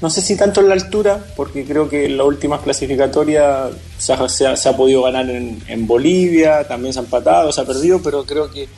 no 0.00 0.08
sé 0.08 0.22
si 0.22 0.36
tanto 0.36 0.60
en 0.60 0.68
la 0.68 0.74
altura, 0.74 1.22
porque 1.36 1.64
creo 1.64 1.88
que 1.88 2.06
en 2.06 2.16
las 2.16 2.26
últimas 2.26 2.60
clasificatorias 2.62 3.72
se 3.98 4.12
ha, 4.12 4.76
podido 4.76 5.02
ganar 5.02 5.28
en, 5.30 5.86
Bolivia, 5.86 6.66
también 6.66 6.92
se 6.92 7.00
ha 7.00 7.02
empatado, 7.02 7.52
se 7.52 7.60
ha 7.60 7.64
perdido, 7.64 8.00
pero 8.02 8.24
creo 8.24 8.50
que 8.50 8.68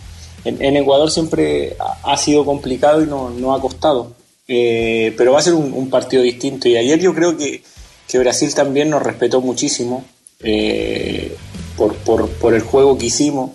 en, 0.44 0.76
Ecuador 0.76 1.10
siempre 1.10 1.76
ha, 2.04 2.16
sido 2.16 2.44
complicado 2.44 3.02
y 3.02 3.06
no, 3.06 3.54
ha 3.54 3.60
costado. 3.60 4.12
Eh, 4.46 5.12
pero 5.18 5.32
va 5.32 5.40
a 5.40 5.42
ser 5.42 5.54
un, 5.54 5.90
partido 5.90 6.22
distinto. 6.22 6.68
Y 6.68 6.76
ayer 6.76 7.00
yo 7.00 7.14
creo 7.14 7.36
que, 7.36 7.62
Brasil 8.18 8.54
también 8.54 8.90
nos 8.90 9.02
respetó 9.02 9.40
muchísimo 9.40 10.04
eh, 10.40 11.36
por, 11.76 12.54
el 12.54 12.62
juego 12.62 12.96
que 12.96 13.06
hicimos. 13.06 13.50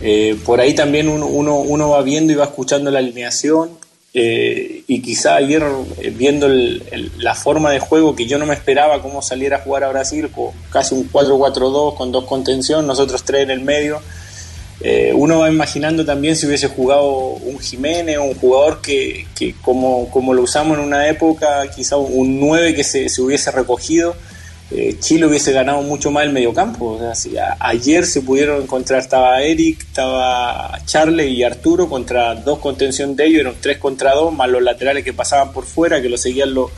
Eh, 0.00 0.38
por 0.44 0.60
ahí 0.60 0.74
también 0.74 1.08
uno, 1.08 1.26
uno 1.26 1.90
va 1.90 2.02
viendo 2.02 2.32
y 2.32 2.36
va 2.36 2.44
escuchando 2.44 2.90
la 2.90 2.98
alineación 2.98 3.85
eh, 4.18 4.82
y 4.86 5.02
quizá 5.02 5.36
ayer 5.36 5.62
eh, 5.98 6.08
viendo 6.08 6.48
la 6.48 7.34
forma 7.34 7.70
de 7.70 7.80
juego 7.80 8.16
que 8.16 8.24
yo 8.24 8.38
no 8.38 8.46
me 8.46 8.54
esperaba 8.54 9.02
cómo 9.02 9.20
saliera 9.20 9.58
a 9.58 9.60
jugar 9.60 9.84
a 9.84 9.90
Brasil, 9.90 10.30
con 10.34 10.52
casi 10.70 10.94
un 10.94 11.12
4-4-2 11.12 11.94
con 11.94 12.12
dos 12.12 12.24
contención, 12.24 12.86
nosotros 12.86 13.24
tres 13.24 13.42
en 13.42 13.50
el 13.50 13.60
medio, 13.60 14.00
eh, 14.80 15.12
uno 15.14 15.40
va 15.40 15.50
imaginando 15.50 16.02
también 16.06 16.34
si 16.34 16.46
hubiese 16.46 16.68
jugado 16.68 17.06
un 17.10 17.58
Jiménez, 17.58 18.16
un 18.16 18.32
jugador 18.32 18.80
que, 18.80 19.26
que 19.38 19.54
como, 19.60 20.08
como, 20.08 20.32
lo 20.32 20.40
usamos 20.40 20.78
en 20.78 20.84
una 20.84 21.08
época, 21.08 21.70
quizá 21.70 21.98
un 21.98 22.40
9 22.40 22.74
que 22.74 22.84
se, 22.84 23.10
se 23.10 23.20
hubiese 23.20 23.50
recogido 23.50 24.16
eh, 24.70 24.96
Chile 24.98 25.26
hubiese 25.26 25.52
ganado 25.52 25.82
mucho 25.82 26.10
más 26.10 26.24
el 26.24 26.32
mediocampo. 26.32 26.92
O 26.92 27.14
sea, 27.14 27.56
ayer 27.60 28.04
se 28.04 28.22
pudieron 28.22 28.62
encontrar, 28.62 29.00
estaba 29.00 29.40
Eric, 29.42 29.80
estaba 29.82 30.80
Charles 30.86 31.30
y 31.30 31.44
Arturo 31.44 31.88
contra 31.88 32.34
dos 32.34 32.58
contención 32.58 33.14
de 33.14 33.26
ellos, 33.26 33.40
eran 33.42 33.54
tres 33.60 33.78
contra 33.78 34.14
dos, 34.14 34.32
más 34.32 34.48
los 34.48 34.62
laterales 34.62 35.04
que 35.04 35.12
pasaban 35.12 35.52
por 35.52 35.64
fuera, 35.64 36.02
que 36.02 36.08
lo 36.08 36.18
seguían 36.18 36.52
los, 36.52 36.70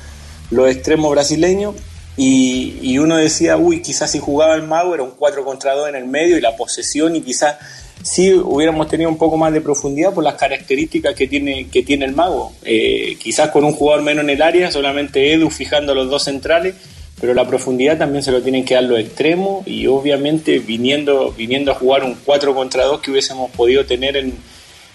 los 0.51 0.71
extremos 0.71 1.11
brasileños. 1.11 1.75
Y, 2.21 2.99
uno 2.99 3.17
decía, 3.17 3.57
uy, 3.57 3.81
quizás 3.81 4.11
si 4.11 4.19
jugaba 4.19 4.57
el 4.57 4.65
mago 4.65 4.93
era 4.93 5.05
un 5.05 5.13
4 5.13 5.45
contra 5.45 5.75
2 5.75 5.91
en 5.91 5.95
el 5.95 6.05
medio 6.07 6.37
y 6.37 6.41
la 6.41 6.57
posesión 6.57 7.15
y 7.15 7.21
quizás 7.21 7.55
sí 8.03 8.33
hubiéramos 8.33 8.89
tenido 8.89 9.09
un 9.09 9.17
poco 9.17 9.37
más 9.37 9.53
de 9.53 9.61
profundidad 9.61 10.13
por 10.13 10.25
las 10.25 10.35
características 10.35 11.15
que 11.15 11.29
tiene, 11.29 11.69
que 11.69 11.85
tiene 11.85 12.07
el 12.07 12.17
mago. 12.17 12.53
Eh, 12.65 13.17
quizás 13.23 13.51
con 13.51 13.63
un 13.65 13.73
jugador 13.73 14.03
menos 14.03 14.25
en 14.25 14.31
el 14.31 14.43
área, 14.43 14.73
solamente 14.73 15.33
Edu 15.33 15.49
fijando 15.49 15.95
los 15.95 16.11
dos 16.11 16.25
centrales 16.25 16.75
pero 17.21 17.35
la 17.35 17.47
profundidad 17.47 17.99
también 17.99 18.23
se 18.23 18.31
lo 18.31 18.43
tienen 18.43 18.65
que 18.65 18.75
dar 18.75 18.85
los 18.85 18.99
extremos 18.99 19.67
y 19.67 19.87
obviamente 19.87 20.59
viniendo, 20.61 21.33
viniendo 21.33 21.73
a 21.73 21.75
jugar 21.75 22.05
un 22.05 22.17
4 22.25 22.55
contra 22.55 22.85
2 22.85 23.01
que 23.01 23.11
hubiésemos 23.11 23.51
podido 23.51 23.85
tener 23.85 24.17
en, 24.17 24.35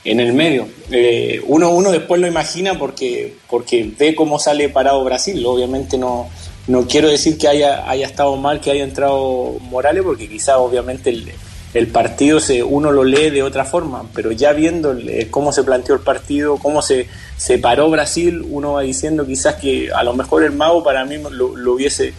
en 0.06 0.20
el 0.20 0.34
medio. 0.34 0.68
Eh, 0.92 1.42
uno, 1.48 1.72
uno 1.72 1.92
después 1.92 2.22
lo 2.22 2.28
imagina 2.28 2.78
porque, 2.80 3.36
porque 3.50 3.92
ve 3.98 4.16
cómo 4.16 4.40
sale 4.40 4.70
parado 4.70 5.04
Brasil. 5.04 5.46
Obviamente 5.46 5.98
no, 5.98 6.30
no 6.68 6.88
quiero 6.88 7.10
decir 7.10 7.38
que 7.38 7.48
haya, 7.48 7.90
haya 7.90 8.06
estado 8.06 8.38
mal 8.38 8.62
que 8.62 8.72
haya 8.72 8.84
entrado 8.84 9.58
Morales, 9.62 10.04
porque 10.04 10.30
quizá 10.30 10.60
obviamente 10.60 11.10
el, 11.10 11.30
el 11.74 11.88
partido 11.88 12.40
se, 12.40 12.62
uno 12.62 12.92
lo 12.92 13.04
lee 13.04 13.30
de 13.30 13.44
otra 13.44 13.66
forma, 13.66 14.04
pero 14.14 14.32
ya 14.32 14.54
viendo 14.54 14.96
cómo 15.32 15.52
se 15.52 15.64
planteó 15.64 15.96
el 15.96 16.02
partido, 16.02 16.58
cómo 16.58 16.82
se, 16.82 17.08
se 17.38 17.58
paró 17.58 17.90
Brasil, 17.90 18.46
uno 18.48 18.74
va 18.74 18.82
diciendo 18.82 19.26
quizás 19.26 19.56
que 19.56 19.92
a 19.92 20.04
lo 20.04 20.14
mejor 20.14 20.44
el 20.44 20.52
mago 20.52 20.84
para 20.84 21.04
mí 21.06 21.18
lo, 21.32 21.74
hubiese 21.74 22.14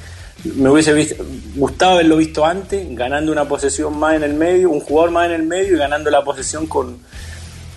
me 0.57 0.69
hubiese 0.69 1.17
gustado 1.55 1.93
haberlo 1.93 2.17
visto 2.17 2.45
antes, 2.45 2.87
ganando 2.95 3.33
una 3.33 3.49
posesión 3.49 3.99
más 3.99 4.17
en 4.17 4.25
el 4.25 4.35
medio, 4.35 4.71
un 4.71 4.81
jugador 4.81 5.11
más 5.11 5.27
en 5.27 5.33
el 5.33 5.43
medio 5.45 5.75
y 5.75 5.79
ganando 5.79 6.11
la 6.11 6.23
posesión 6.23 6.67
con, 6.67 6.99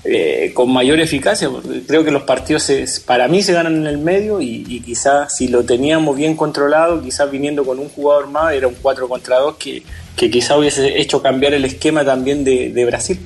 eh, 0.03 0.51
con 0.53 0.71
mayor 0.71 0.99
eficacia. 0.99 1.49
Creo 1.87 2.03
que 2.03 2.11
los 2.11 2.23
partidos 2.23 2.71
para 3.05 3.27
mí 3.27 3.43
se 3.43 3.53
ganan 3.53 3.75
en 3.75 3.87
el 3.87 3.97
medio 3.97 4.41
y, 4.41 4.81
quizás 4.85 5.35
si 5.35 5.47
lo 5.47 5.63
teníamos 5.63 6.15
bien 6.15 6.35
controlado, 6.35 7.01
quizás 7.01 7.29
viniendo 7.29 7.65
con 7.65 7.79
un 7.79 7.89
jugador 7.89 8.27
más, 8.27 8.53
era 8.53 8.67
un 8.67 8.75
4 8.75 9.09
contra 9.09 9.39
2 9.39 9.57
que, 9.57 9.83
que 10.15 10.29
quizás 10.29 10.57
hubiese 10.57 10.99
hecho 10.99 11.21
cambiar 11.21 11.53
el 11.53 11.65
esquema 11.65 12.05
también 12.05 12.43
de, 12.43 12.85
Brasil. 12.85 13.19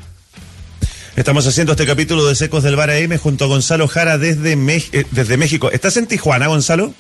Estamos 1.16 1.46
haciendo 1.46 1.74
este 1.74 1.86
capítulo 1.86 2.26
de 2.26 2.36
Secos 2.36 2.64
del 2.64 2.76
Bar 2.76 2.90
AM 2.90 3.18
junto 3.18 3.46
a 3.46 3.48
Gonzalo 3.48 3.88
Jara 3.88 4.18
desde, 4.18 4.54
eh, 4.54 5.06
desde 5.12 5.38
México. 5.38 5.70
¿Estás 5.70 5.98
en 5.98 6.08
Tijuana, 6.08 6.48
Gonzalo? 6.48 6.94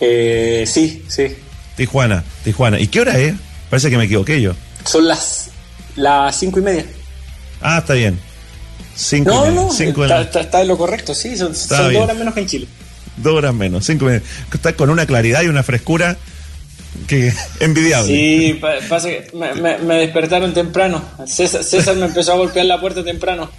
Eh, 0.00 0.64
sí, 0.66 1.04
sí. 1.08 1.36
Tijuana, 1.76 2.24
Tijuana. 2.42 2.78
¿Y 2.80 2.88
qué 2.88 3.00
hora 3.00 3.18
es? 3.18 3.34
Parece 3.70 3.88
que 3.88 3.96
me 3.96 4.04
equivoqué 4.04 4.40
yo. 4.40 4.52
Son 4.84 5.06
las, 5.06 5.50
las 5.96 6.36
cinco 6.38 6.58
y 6.58 6.62
media. 6.62 6.84
Ah, 7.64 7.78
está 7.78 7.94
bien. 7.94 8.20
Cinco 8.94 9.30
no, 9.30 9.50
no, 9.50 9.72
está, 9.72 10.40
está, 10.40 10.60
en 10.60 10.68
lo 10.68 10.76
correcto, 10.76 11.14
sí, 11.14 11.36
son, 11.36 11.52
dos 11.52 11.70
horas 11.96 12.16
menos 12.16 12.34
que 12.34 12.40
en 12.40 12.46
Chile. 12.46 12.68
Dos 13.16 13.34
horas 13.34 13.54
menos, 13.54 13.86
cinco 13.86 14.04
media. 14.04 14.22
Está 14.52 14.74
con 14.74 14.90
una 14.90 15.06
claridad 15.06 15.42
y 15.42 15.48
una 15.48 15.62
frescura 15.62 16.16
que 17.08 17.32
envidiable. 17.60 18.06
Sí, 18.06 18.60
pasa 18.88 19.08
que 19.08 19.30
me, 19.32 19.94
despertaron 19.96 20.52
temprano. 20.52 21.02
César, 21.26 21.96
me 21.96 22.04
empezó 22.04 22.32
a 22.32 22.36
golpear 22.36 22.66
la 22.66 22.78
puerta 22.78 23.02
temprano. 23.02 23.50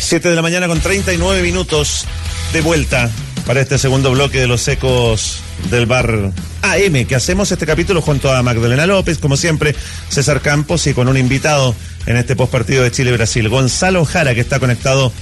Siete 0.00 0.30
de 0.30 0.34
la 0.34 0.42
mañana 0.42 0.66
con 0.68 0.80
39 0.80 1.42
minutos 1.42 2.06
de 2.54 2.62
vuelta 2.62 3.10
para 3.46 3.60
este 3.60 3.78
segundo 3.78 4.10
bloque 4.10 4.40
de 4.40 4.46
los 4.46 4.66
ecos 4.68 5.40
del 5.70 5.86
bar 5.86 6.32
AM, 6.62 7.06
que 7.06 7.14
hacemos 7.14 7.50
este 7.50 7.66
capítulo 7.66 8.00
junto 8.00 8.32
a 8.32 8.42
Magdalena 8.42 8.86
López, 8.86 9.18
como 9.18 9.36
siempre, 9.36 9.74
César 10.08 10.40
Campos 10.40 10.86
y 10.86 10.94
con 10.94 11.08
un 11.08 11.16
invitado 11.16 11.74
en 12.06 12.16
este 12.16 12.36
postpartido 12.36 12.82
de 12.82 12.90
Chile-Brasil, 12.90 13.48
Gonzalo 13.48 14.04
Jara, 14.04 14.34
que 14.34 14.40
está 14.40 14.58
conectado 14.58 15.12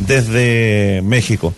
desde 0.00 1.02
México. 1.02 1.54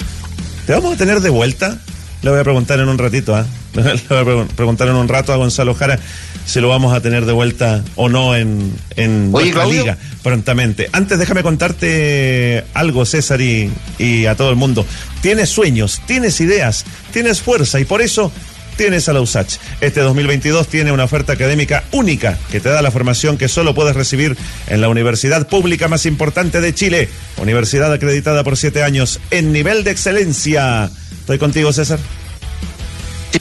¿Te 0.66 0.73
vamos 0.73 0.94
a 0.94 0.96
tener 0.96 1.20
de 1.20 1.30
vuelta? 1.30 1.78
Le 2.23 2.30
voy 2.30 2.40
a 2.40 2.44
preguntar 2.44 2.80
en 2.80 2.88
un 2.88 2.99
ratito, 2.99 3.35
¿ah? 3.35 3.46
Le 4.11 4.23
voy 4.23 4.40
a 4.40 4.47
preguntar 4.47 4.88
en 4.88 4.95
un 4.95 5.09
rato 5.09 5.33
a 5.33 5.37
Gonzalo 5.37 5.75
Jara 5.75 5.99
si 6.47 6.61
lo 6.61 6.68
vamos 6.68 6.95
a 6.95 7.00
tener 7.00 7.26
de 7.26 7.33
vuelta 7.33 7.83
o 7.97 8.09
no 8.09 8.37
en, 8.37 8.73
en 8.95 9.33
nuestra 9.33 9.66
liga 9.66 9.99
prontamente. 10.23 10.88
Antes 10.92 11.18
déjame 11.18 11.42
contarte 11.42 12.64
algo, 12.73 13.04
César, 13.04 13.40
y, 13.40 13.71
y 13.99 14.26
a 14.26 14.37
todo 14.37 14.50
el 14.50 14.56
mundo. 14.56 14.87
Tienes 15.23 15.50
sueños, 15.50 16.00
tienes 16.06 16.40
ideas, 16.40 16.85
tienes 17.12 17.42
fuerza 17.42 17.80
y 17.80 17.85
por 17.85 18.00
eso 18.00 18.30
tienes 18.76 19.09
a 19.09 19.12
la 19.12 19.21
USACH. 19.21 19.56
Este 19.80 20.00
2022 20.00 20.68
tiene 20.68 20.92
una 20.92 21.04
oferta 21.04 21.33
académica 21.33 21.85
única 21.92 22.38
que 22.50 22.61
te 22.61 22.68
da 22.68 22.83
la 22.83 22.90
formación 22.90 23.38
que 23.38 23.49
solo 23.49 23.75
puedes 23.75 23.97
recibir 23.97 24.37
en 24.68 24.80
la 24.80 24.88
universidad 24.88 25.49
pública 25.49 25.88
más 25.88 26.06
importante 26.06 26.61
de 26.61 26.75
Chile, 26.75 27.09
universidad 27.38 27.92
acreditada 27.92 28.45
por 28.45 28.56
siete 28.56 28.83
años 28.83 29.21
en 29.30 29.52
nivel 29.52 29.83
de 29.83 29.90
excelencia. 29.90 30.90
Estoy 31.21 31.38
contigo, 31.38 31.73
César. 31.73 31.99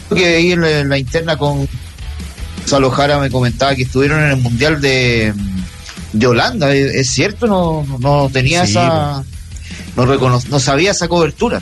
Creo 0.09 0.17
que 0.17 0.35
ahí 0.35 0.51
en 0.51 0.89
la, 0.89 0.97
interna 0.97 1.37
con 1.37 1.67
Salojara 2.65 3.19
me 3.19 3.29
comentaba 3.29 3.75
que 3.75 3.83
estuvieron 3.83 4.23
en 4.23 4.31
el 4.31 4.37
Mundial 4.37 4.81
de, 4.81 5.33
de 6.13 6.27
Holanda. 6.27 6.73
¿Es, 6.73 7.09
cierto? 7.09 7.47
No, 7.47 7.85
no 7.99 8.29
tenía 8.31 8.63
esa. 8.63 9.23
No, 9.95 10.05
no 10.05 10.59
sabía 10.59 10.91
esa 10.91 11.07
cobertura. 11.07 11.61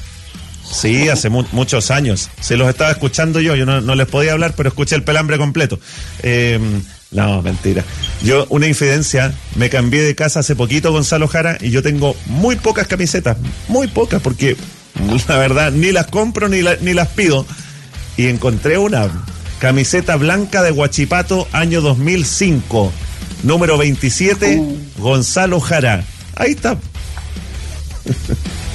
Sí, 0.73 1.07
hace 1.09 1.29
muchos 1.29 1.91
años. 1.91 2.29
Se 2.39 2.57
los 2.57 2.67
estaba 2.67 2.91
escuchando 2.91 3.39
yo. 3.39 3.55
Yo 3.55 3.65
no, 3.65 3.95
les 3.95 4.07
podía 4.07 4.31
hablar, 4.33 4.53
pero 4.55 4.69
escuché 4.69 4.95
el 4.95 5.03
pelambre 5.03 5.37
completo. 5.37 5.79
Em, 6.23 6.81
no, 7.11 7.41
mentira. 7.41 7.83
Yo, 8.23 8.47
una 8.49 8.67
infidencia, 8.67 9.33
me 9.55 9.69
cambié 9.69 10.01
de 10.01 10.15
casa 10.15 10.39
hace 10.39 10.55
poquito, 10.55 10.91
Gonzalo 10.91 11.27
Jara, 11.27 11.57
y 11.61 11.69
yo 11.69 11.83
tengo 11.83 12.15
muy 12.25 12.55
pocas 12.55 12.87
camisetas. 12.87 13.37
Muy 13.67 13.87
pocas, 13.87 14.21
porque 14.21 14.57
la 15.27 15.37
verdad, 15.37 15.71
ni 15.71 15.91
las 15.91 16.07
compro 16.07 16.49
ni, 16.49 16.61
ni 16.81 16.93
las 16.93 17.09
pido. 17.09 17.45
Y 18.17 18.27
encontré 18.27 18.77
una 18.77 19.09
camiseta 19.59 20.15
blanca 20.17 20.61
de 20.61 20.71
Huachipato, 20.71 21.47
año 21.51 21.81
2005, 21.81 22.91
número 23.43 23.77
27, 23.77 24.57
uh. 24.57 24.77
Gonzalo 24.97 25.59
Jara. 25.59 26.03
Ahí 26.35 26.51
está. 26.51 26.77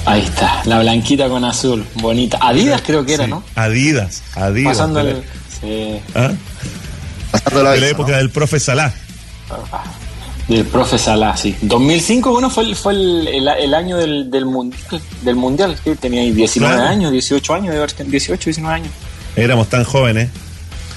Ahí 0.05 0.21
está, 0.21 0.63
la 0.65 0.79
blanquita 0.79 1.29
con 1.29 1.45
azul, 1.45 1.85
bonita. 1.95 2.39
Adidas 2.41 2.81
creo 2.85 3.05
que 3.05 3.13
era, 3.13 3.27
¿no? 3.27 3.43
Adidas, 3.55 4.23
Adidas. 4.35 4.77
Pasando 4.77 5.01
el, 5.01 5.23
sí. 5.61 5.99
¿Ah? 6.15 6.31
Pasando 7.31 7.63
la, 7.63 7.71
de 7.71 7.81
la 7.81 7.87
época 7.89 8.17
del 8.17 8.31
profe 8.31 8.59
Salah. 8.59 8.91
Ah. 9.51 9.83
Del 10.47 10.65
profe 10.65 10.97
Salah, 10.97 11.37
sí. 11.37 11.55
2005, 11.61 12.31
bueno, 12.31 12.49
fue, 12.49 12.73
fue 12.73 12.93
el, 12.93 13.73
año 13.75 13.97
del, 13.97 14.31
del, 14.31 14.45
mundial, 14.45 15.77
que 15.83 15.95
tenía 15.95 16.23
19 16.23 16.81
años, 16.81 17.11
18 17.11 17.53
años, 17.53 17.75
18, 18.07 18.43
19 18.45 18.75
años. 18.75 18.91
Éramos 19.35 19.69
tan 19.69 19.83
jóvenes, 19.83 20.29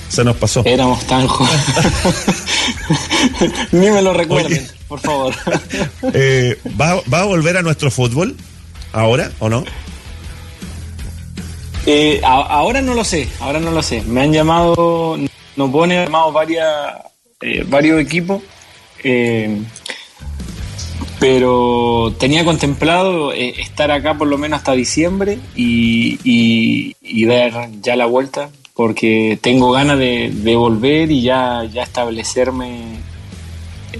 se 0.08 0.24
nos 0.24 0.36
pasó. 0.36 0.62
Éramos 0.64 1.04
tan 1.06 1.26
jóvenes. 1.26 1.66
Ni 3.72 3.90
me 3.90 4.02
lo 4.02 4.12
recuerden, 4.12 4.66
por 4.88 5.00
favor. 5.00 5.34
Eh, 6.14 6.58
¿va, 6.80 7.00
¿Va 7.12 7.20
a 7.20 7.24
volver 7.24 7.56
a 7.56 7.62
nuestro 7.62 7.90
fútbol 7.90 8.36
ahora 8.92 9.30
o 9.38 9.48
no? 9.48 9.64
Eh, 11.86 12.20
ahora 12.24 12.80
no 12.80 12.94
lo 12.94 13.04
sé, 13.04 13.28
ahora 13.40 13.58
no 13.60 13.70
lo 13.70 13.82
sé. 13.82 14.02
Me 14.02 14.22
han 14.22 14.32
llamado, 14.32 15.18
nos 15.56 15.70
pone 15.70 16.04
llamado 16.04 16.32
varias, 16.32 16.68
eh, 17.40 17.64
varios 17.66 18.00
equipos 18.00 18.42
eh, 19.04 19.62
pero 21.22 22.12
tenía 22.18 22.44
contemplado 22.44 23.32
eh, 23.32 23.54
estar 23.60 23.92
acá 23.92 24.18
por 24.18 24.26
lo 24.26 24.38
menos 24.38 24.58
hasta 24.58 24.72
diciembre 24.72 25.38
y, 25.54 26.96
dar 27.26 27.70
ya 27.80 27.94
la 27.94 28.06
vuelta, 28.06 28.50
porque 28.74 29.38
tengo 29.40 29.70
ganas 29.70 30.00
de, 30.00 30.32
volver 30.56 31.12
y 31.12 31.22
ya, 31.22 31.62
ya 31.72 31.84
establecerme 31.84 32.96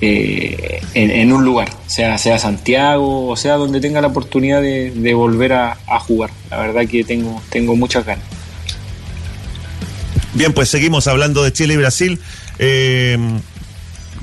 eh, 0.00 0.82
en, 0.94 1.32
un 1.32 1.44
lugar, 1.44 1.68
sea, 1.86 2.18
sea 2.18 2.40
Santiago 2.40 3.28
o 3.28 3.36
sea 3.36 3.54
donde 3.54 3.80
tenga 3.80 4.00
la 4.00 4.08
oportunidad 4.08 4.60
de, 4.60 5.14
volver 5.14 5.52
a, 5.52 6.00
jugar. 6.00 6.30
La 6.50 6.58
verdad 6.58 6.88
que 6.88 7.04
tengo, 7.04 7.40
tengo 7.50 7.76
muchas 7.76 8.04
ganas. 8.04 8.24
Bien, 10.34 10.52
pues 10.52 10.70
seguimos 10.70 11.06
hablando 11.06 11.44
de 11.44 11.52
Chile 11.52 11.74
y 11.74 11.76
Brasil. 11.76 12.18
Eh, 12.58 13.16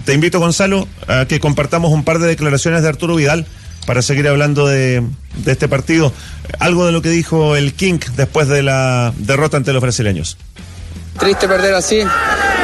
te 0.10 0.16
invito, 0.16 0.39
Gonzalo, 0.39 0.88
a 1.08 1.28
que 1.28 1.39
compartamos 1.39 1.92
un 1.92 2.04
par 2.04 2.18
de 2.18 2.28
declaraciones 2.28 2.82
de 2.82 2.89
Arturo 2.89 3.13
Vidal 3.13 3.46
para 3.86 4.01
seguir 4.01 4.28
hablando 4.28 4.66
de, 4.66 5.04
este 5.46 5.68
partido. 5.68 6.12
Algo 6.58 6.88
de 6.88 6.92
lo 6.92 7.04
que 7.04 7.10
dijo 7.10 7.56
el 7.56 7.75
King 7.75 8.00
después 8.16 8.48
de 8.48 8.63
la 8.63 9.13
derrota 9.18 9.58
ante 9.58 9.72
los 9.72 9.84
brasileños. 9.84 10.36
Triste 11.20 11.48
perder 11.48 11.75
así, 11.75 12.01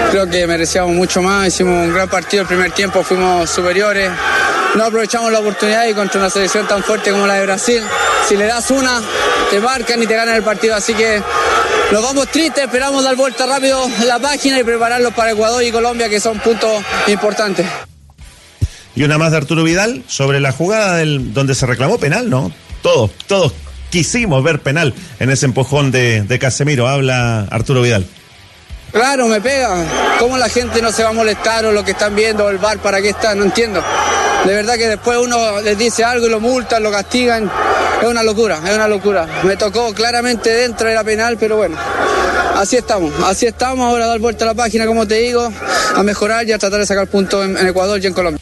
creo 0.09 0.27
que 0.27 0.47
merecíamos 0.47 0.95
mucho 0.95 1.21
más, 1.21 1.49
hicimos 1.49 1.85
un 1.85 1.93
gran 1.93 2.09
partido. 2.09 2.41
El 2.41 2.47
primer 2.47 2.71
tiempo, 2.71 3.03
fuimos 3.03 3.47
superiores, 3.47 4.09
no 4.73 4.83
aprovechamos 4.83 5.31
la 5.31 5.37
oportunidad 5.37 5.85
y 5.85 5.93
contra 5.93 6.19
una 6.21 6.31
selección 6.31 6.67
tan 6.67 6.81
fuerte 6.81 7.11
como 7.11 7.27
la 7.27 7.35
de 7.35 7.45
Brasil, 7.45 7.83
si 8.27 8.37
le 8.37 8.47
das 8.47 8.71
una, 8.71 9.03
te 9.51 9.59
marcan 9.59 10.01
y 10.01 10.07
te 10.07 10.15
ganan 10.15 10.33
el 10.33 10.41
partido, 10.41 10.73
así 10.73 10.95
que 10.95 11.21
nos 11.91 12.03
vamos 12.03 12.27
tristes, 12.27 12.65
esperamos 12.65 13.03
dar 13.03 13.15
vuelta 13.15 13.45
rápido 13.45 13.87
la 14.05 14.19
página 14.19 14.59
y 14.59 14.63
prepararlos 14.63 15.13
para 15.13 15.31
Ecuador 15.31 15.63
y 15.63 15.71
Colombia, 15.71 16.09
que 16.09 16.19
son 16.19 16.39
puntos 16.39 16.83
importantes. 17.07 17.65
Y 18.95 19.03
una 19.03 19.17
más 19.17 19.31
de 19.31 19.37
Arturo 19.37 19.63
Vidal 19.63 20.03
sobre 20.07 20.39
la 20.39 20.51
jugada 20.51 20.95
del, 20.95 21.33
donde 21.33 21.53
se 21.53 21.65
reclamó 21.65 21.97
penal, 21.97 22.29
¿no? 22.29 22.51
Todos, 22.81 23.11
todos 23.27 23.53
quisimos 23.89 24.43
ver 24.43 24.59
penal 24.59 24.93
en 25.19 25.29
ese 25.29 25.45
empujón 25.45 25.91
de, 25.91 26.21
de 26.23 26.39
Casemiro. 26.39 26.87
Habla 26.87 27.47
Arturo 27.51 27.81
Vidal. 27.81 28.05
Claro, 28.91 29.27
me 29.27 29.41
pega. 29.41 29.85
¿Cómo 30.19 30.37
la 30.37 30.47
gente 30.47 30.81
no 30.81 30.91
se 30.91 31.03
va 31.03 31.09
a 31.09 31.13
molestar 31.13 31.65
o 31.65 31.73
lo 31.73 31.83
que 31.83 31.91
están 31.91 32.15
viendo, 32.15 32.49
el 32.49 32.57
bar, 32.57 32.77
para 32.79 33.01
qué 33.01 33.09
está? 33.09 33.35
No 33.35 33.43
entiendo. 33.43 33.83
De 34.45 34.53
verdad 34.53 34.75
que 34.75 34.87
después 34.87 35.17
uno 35.17 35.59
les 35.61 35.77
dice 35.77 36.05
algo 36.05 36.27
y 36.27 36.29
lo 36.29 36.39
multan, 36.39 36.81
lo 36.81 36.91
castigan. 36.91 37.51
Es 38.05 38.11
una 38.11 38.21
locura, 38.21 38.59
es 38.63 38.75
una 38.75 38.87
locura. 38.87 39.27
Me 39.45 39.57
tocó 39.57 39.91
claramente 39.91 40.51
dentro 40.51 40.87
de 40.87 40.93
la 40.93 41.03
penal, 41.03 41.37
pero 41.39 41.57
bueno, 41.57 41.75
así 42.55 42.75
estamos, 42.75 43.11
así 43.23 43.47
estamos. 43.47 43.83
Ahora 43.83 44.05
a 44.05 44.07
dar 44.09 44.19
vuelta 44.19 44.45
a 44.45 44.49
la 44.49 44.53
página, 44.53 44.85
como 44.85 45.07
te 45.07 45.15
digo, 45.15 45.51
a 45.95 46.03
mejorar 46.03 46.47
y 46.47 46.51
a 46.51 46.59
tratar 46.59 46.81
de 46.81 46.85
sacar 46.85 47.07
puntos 47.07 47.43
en, 47.43 47.57
Ecuador 47.65 47.99
y 47.99 48.05
en 48.05 48.13
Colombia. 48.13 48.39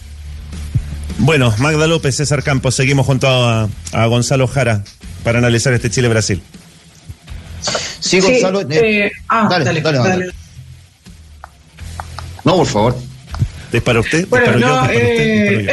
Bueno, 1.17 1.55
Magda 1.60 1.88
López, 1.88 2.13
César 2.13 2.43
Campos, 2.43 2.75
seguimos 2.75 3.05
junto 3.05 3.29
a, 3.29 3.70
Gonzalo 4.08 4.50
Jara 4.50 4.84
para 5.24 5.39
analizar 5.39 5.72
este 5.72 5.89
Chile-Brasil. 5.89 6.43
Sí, 8.01 8.20
Gonzalo. 8.20 8.63
Eh, 8.70 9.13
ah, 9.29 9.48
dale, 9.50 9.82
dale, 9.82 9.98
dale, 9.98 10.32
No, 12.43 12.58
por 12.58 12.67
favor. 12.67 12.98
¿Dispara 13.72 14.01
usted? 14.01 14.27
Bueno, 14.27 14.60
no, 14.60 14.89
eh, 14.91 15.67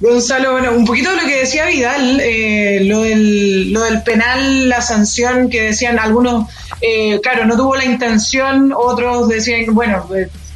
Gonzalo, 0.00 0.52
bueno, 0.52 0.72
un 0.72 0.84
poquito 0.84 1.10
de 1.10 1.16
lo 1.16 1.22
que 1.22 1.40
decía 1.40 1.66
Vidal, 1.66 2.20
eh, 2.20 2.80
lo, 2.82 3.02
del, 3.02 3.72
lo 3.72 3.82
del 3.82 4.02
penal, 4.02 4.68
la 4.68 4.80
sanción 4.80 5.48
que 5.48 5.62
decían 5.62 5.98
algunos, 5.98 6.48
eh, 6.80 7.20
claro, 7.22 7.46
no 7.46 7.56
tuvo 7.56 7.76
la 7.76 7.84
intención, 7.84 8.72
otros 8.76 9.28
decían, 9.28 9.66
bueno, 9.74 10.08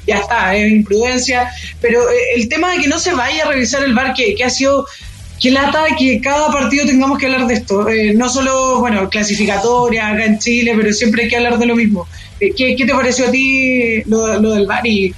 ya 0.06 0.18
está, 0.18 0.54
es 0.54 0.70
imprudencia, 0.70 1.50
pero 1.80 2.00
el 2.34 2.48
tema 2.48 2.72
de 2.72 2.78
que 2.78 2.88
no 2.88 2.98
se 2.98 3.12
vaya 3.14 3.44
a 3.44 3.48
revisar 3.48 3.82
el 3.82 3.94
bar, 3.94 4.14
que, 4.14 4.34
que 4.34 4.44
ha 4.44 4.50
sido 4.50 4.86
que 5.40 5.50
lata 5.50 5.84
que 5.98 6.20
cada 6.20 6.50
partido 6.50 6.86
tengamos 6.86 7.18
que 7.18 7.26
hablar 7.26 7.46
de 7.46 7.54
esto. 7.54 7.86
no 8.14 8.28
solo, 8.28 8.80
bueno, 8.80 9.10
clasificatoria 9.10 10.08
acá 10.08 10.24
en 10.24 10.38
Chile, 10.38 10.72
pero 10.76 10.92
siempre 10.92 11.24
hay 11.24 11.28
que 11.28 11.36
hablar 11.36 11.58
de 11.58 11.66
lo 11.66 11.76
mismo. 11.76 12.08
¿qué, 12.38 12.74
¿qué, 12.76 12.86
te 12.86 12.92
pareció 12.92 13.28
a 13.28 13.30
ti 13.30 14.02
lo, 14.06 14.40
lo 14.40 14.54
del 14.54 14.66
VAR 14.66 14.86
y 14.86 15.14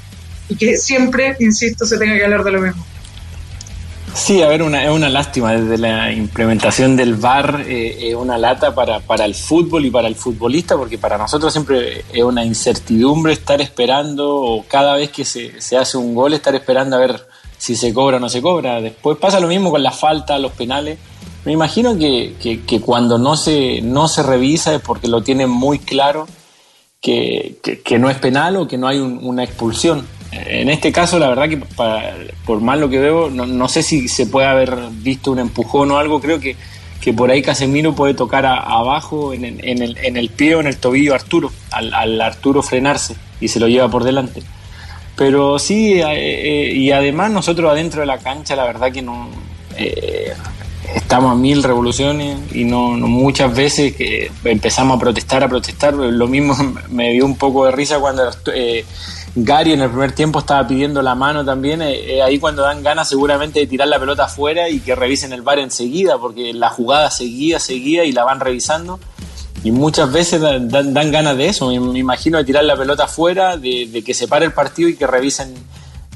que 0.57 0.77
siempre, 0.77 1.37
insisto, 1.41 1.85
se 1.85 1.99
tenga 1.99 2.17
que 2.17 2.25
hablar 2.25 2.45
de 2.45 2.53
lo 2.53 2.61
mismo. 2.61 2.85
Sí, 4.19 4.43
a 4.43 4.49
ver, 4.49 4.65
una, 4.65 4.85
es 4.85 4.91
una 4.91 5.09
lástima 5.09 5.53
desde 5.53 5.79
la 5.79 6.13
implementación 6.13 6.97
del 6.97 7.15
VAR, 7.15 7.65
eh, 7.67 8.09
es 8.09 8.15
una 8.17 8.37
lata 8.37 8.75
para, 8.75 8.99
para 8.99 9.25
el 9.25 9.35
fútbol 9.35 9.87
y 9.87 9.91
para 9.93 10.09
el 10.09 10.17
futbolista, 10.17 10.77
porque 10.77 10.99
para 10.99 11.17
nosotros 11.17 11.53
siempre 11.53 12.05
es 12.13 12.25
una 12.25 12.45
incertidumbre 12.45 13.33
estar 13.33 13.61
esperando, 13.61 14.37
o 14.37 14.65
cada 14.67 14.97
vez 14.97 15.11
que 15.11 15.25
se, 15.25 15.63
se 15.63 15.79
hace 15.79 15.97
un 15.97 16.17
gol, 16.17 16.35
estar 16.35 16.53
esperando 16.55 16.97
a 16.97 16.99
ver 16.99 17.27
si 17.57 17.77
se 17.77 17.95
cobra 17.95 18.17
o 18.17 18.21
no 18.21 18.29
se 18.29 18.43
cobra. 18.43 18.81
Después 18.81 19.17
pasa 19.19 19.39
lo 19.39 19.47
mismo 19.47 19.71
con 19.71 19.85
la 19.85 19.93
falta, 19.93 20.37
los 20.39 20.53
penales. 20.53 20.99
Me 21.45 21.53
imagino 21.53 21.97
que, 21.97 22.35
que, 22.67 22.81
cuando 22.81 23.19
no 23.19 23.37
se, 23.37 23.81
no 23.83 24.09
se 24.09 24.25
revisa 24.25 24.75
es 24.75 24.83
porque 24.83 25.07
lo 25.07 25.23
tienen 25.23 25.49
muy 25.49 25.79
claro 25.79 26.27
que, 27.01 27.61
que 27.85 27.99
no 28.01 28.11
es 28.11 28.19
penal 28.19 28.57
o 28.57 28.67
que 28.67 28.77
no 28.79 28.89
hay 28.89 28.99
una 28.99 29.45
expulsión 29.45 30.05
en 30.31 30.69
este 30.69 30.93
caso, 30.93 31.19
la 31.19 31.29
verdad 31.29 31.49
que 31.49 31.57
por 32.45 32.61
mal 32.61 32.81
lo 32.81 32.89
que 32.89 32.99
veo, 32.99 33.31
no, 33.31 33.69
sé 33.69 33.83
si 33.83 34.09
se 34.09 34.27
puede 34.27 34.47
haber 34.47 34.77
visto 34.93 35.33
un 35.33 35.39
empujón 35.39 35.91
o 35.91 35.99
algo. 35.99 36.21
Creo 36.21 36.39
que, 36.39 36.57
que 37.01 37.13
por 37.13 37.31
ahí 37.31 37.43
Casemiro 37.43 37.95
puede 37.95 38.15
tocar 38.15 38.45
abajo 38.45 39.33
en, 39.33 39.45
el, 39.45 39.65
en, 39.65 40.17
el, 40.17 40.29
pie 40.31 40.55
o 40.55 40.61
en 40.61 40.67
el 40.67 40.77
tobillo 40.77 41.13
a 41.13 41.17
Arturo, 41.17 41.51
al, 41.71 42.21
Arturo 42.21 42.63
frenarse 42.63 43.17
y 43.41 43.49
se 43.49 43.61
lo 43.61 43.69
lleva 43.69 43.89
por 43.91 44.05
delante. 44.05 44.43
Pero 45.17 45.59
sí, 45.59 45.95
eh, 45.95 46.05
eh, 46.09 46.73
y 46.75 46.93
además 46.93 47.31
nosotros 47.31 47.71
adentro 47.71 48.03
de 48.03 48.07
la 48.07 48.19
cancha, 48.19 48.55
la 48.55 48.65
verdad 48.65 48.93
que 48.93 49.03
no. 49.03 49.29
Eh, 49.77 50.33
estamos 50.95 51.33
a 51.33 51.35
mil 51.35 51.63
revoluciones 51.63 52.39
y 52.53 52.65
no, 52.65 52.91
muchas 52.93 53.55
veces 53.55 53.95
que 53.95 54.31
empezamos 54.45 54.97
a 54.97 55.01
protestar, 55.01 55.43
a 55.43 55.49
protestar. 55.49 55.95
Lo 55.95 56.29
mismo 56.29 56.55
me 56.91 57.13
dio 57.13 57.25
un 57.25 57.37
poco 57.37 57.65
de 57.65 57.73
risa 57.73 57.99
cuando 57.99 58.31
Gary 59.45 59.73
en 59.73 59.83
el 59.83 59.91
primer 59.91 60.13
tiempo 60.13 60.41
estaba 60.41 60.67
pidiendo 60.67 61.03
la 61.03 61.15
mano 61.15 61.45
también, 61.45 61.83
eh, 61.83 62.17
eh, 62.17 62.23
ahí 62.23 62.39
cuando 62.39 62.63
dan 62.63 62.83
ganas 62.83 63.09
seguramente 63.09 63.61
de 63.61 63.67
tirar 63.67 63.87
la 63.89 63.99
pelota 63.99 64.25
afuera 64.25 64.69
y 64.69 64.81
que 64.81 64.95
revisen 64.95 65.33
el 65.33 65.43
bar 65.43 65.59
enseguida, 65.59 66.19
porque 66.19 66.53
la 66.53 66.71
jugada 66.71 67.11
seguía, 67.11 67.59
seguía 67.61 68.05
y 68.05 68.13
la 68.13 68.25
van 68.25 68.41
revisando. 68.41 68.99
Y 69.65 69.73
muchas 69.73 70.13
veces 70.13 70.41
dan, 70.41 70.93
ganas 71.11 71.37
de 71.37 71.49
eso, 71.49 71.69
me, 71.69 71.99
imagino 71.99 72.39
de 72.39 72.45
tirar 72.45 72.65
la 72.65 72.77
pelota 72.77 73.05
afuera, 73.05 73.57
de, 73.57 74.03
que 74.05 74.15
se 74.15 74.29
pare 74.29 74.47
el 74.47 74.53
partido 74.53 74.89
y 74.89 74.97
que 74.97 75.07
revisen 75.07 75.55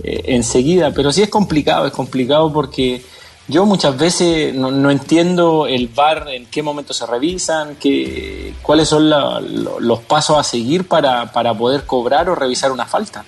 eh, 0.02 0.22
enseguida. 0.26 0.92
Pero 0.92 1.12
sí 1.12 1.22
es 1.22 1.28
complicado, 1.28 1.86
es 1.86 1.92
complicado 1.92 2.52
porque 2.52 3.04
yo 3.48 3.66
muchas 3.66 3.98
veces 3.98 4.54
no, 4.54 4.90
entiendo 4.90 5.66
el 5.66 5.88
VAR, 5.88 6.28
en 6.28 6.46
qué 6.46 6.62
momento 6.62 6.94
se 6.94 7.06
revisan, 7.06 7.76
qué, 7.76 8.54
cuáles 8.62 8.88
son 8.88 9.10
los 9.10 10.00
pasos 10.00 10.38
a 10.38 10.44
seguir 10.44 10.86
para, 10.86 11.30
poder 11.32 11.84
cobrar 11.84 12.28
o 12.28 12.34
revisar 12.34 12.70
una 12.70 12.86
falta. 12.86 13.24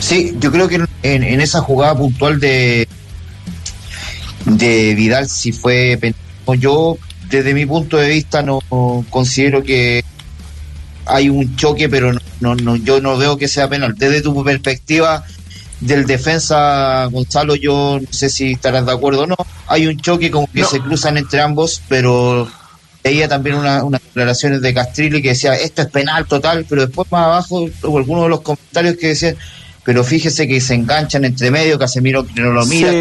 Sí, 0.00 0.36
yo 0.38 0.52
creo 0.52 0.68
que 0.68 0.84
en, 1.02 1.40
esa 1.40 1.60
jugada 1.60 1.96
puntual 1.96 2.38
de, 2.40 2.86
de 4.44 4.94
Vidal 4.94 5.28
si 5.28 5.52
fue 5.52 5.98
yo 6.58 6.96
desde 7.28 7.52
mi 7.52 7.66
punto 7.66 7.98
de 7.98 8.08
vista 8.08 8.42
no 8.42 8.60
considero 9.10 9.62
que 9.62 10.02
hay 11.04 11.28
un 11.28 11.56
choque 11.56 11.90
pero 11.90 12.12
no, 12.40 12.54
no, 12.54 12.76
yo 12.76 13.02
no 13.02 13.18
veo 13.18 13.36
que 13.36 13.48
sea 13.48 13.68
penal 13.68 13.94
desde 13.96 14.22
tu 14.22 14.42
perspectiva 14.42 15.24
del 15.80 16.06
defensa 16.06 17.06
Gonzalo, 17.06 17.54
yo 17.54 17.98
no 18.00 18.12
sé 18.12 18.28
si 18.28 18.52
estarás 18.52 18.84
de 18.86 18.92
acuerdo 18.92 19.22
o 19.22 19.26
no. 19.26 19.36
Hay 19.66 19.86
un 19.86 19.96
choque 19.98 20.30
como 20.30 20.50
que 20.50 20.64
se 20.64 20.80
cruzan 20.80 21.16
entre 21.16 21.40
ambos, 21.40 21.82
pero 21.88 22.48
veía 23.02 23.28
también 23.28 23.56
unas 23.56 24.02
declaraciones 24.02 24.60
de 24.60 24.74
Castrilli 24.74 25.22
que 25.22 25.30
decía 25.30 25.54
esto 25.54 25.82
es 25.82 25.88
penal 25.88 26.26
total, 26.26 26.66
pero 26.68 26.86
después 26.86 27.10
más 27.10 27.24
abajo 27.24 27.68
algunos 27.84 28.24
de 28.24 28.28
los 28.28 28.40
comentarios 28.40 28.96
que 28.96 29.08
decían, 29.08 29.36
pero 29.84 30.04
fíjese 30.04 30.46
que 30.48 30.60
se 30.60 30.74
enganchan 30.74 31.24
entre 31.24 31.50
medio, 31.50 31.78
Casemiro 31.78 32.26
que 32.26 32.40
no 32.40 32.50
lo 32.50 32.66
mira 32.66 32.92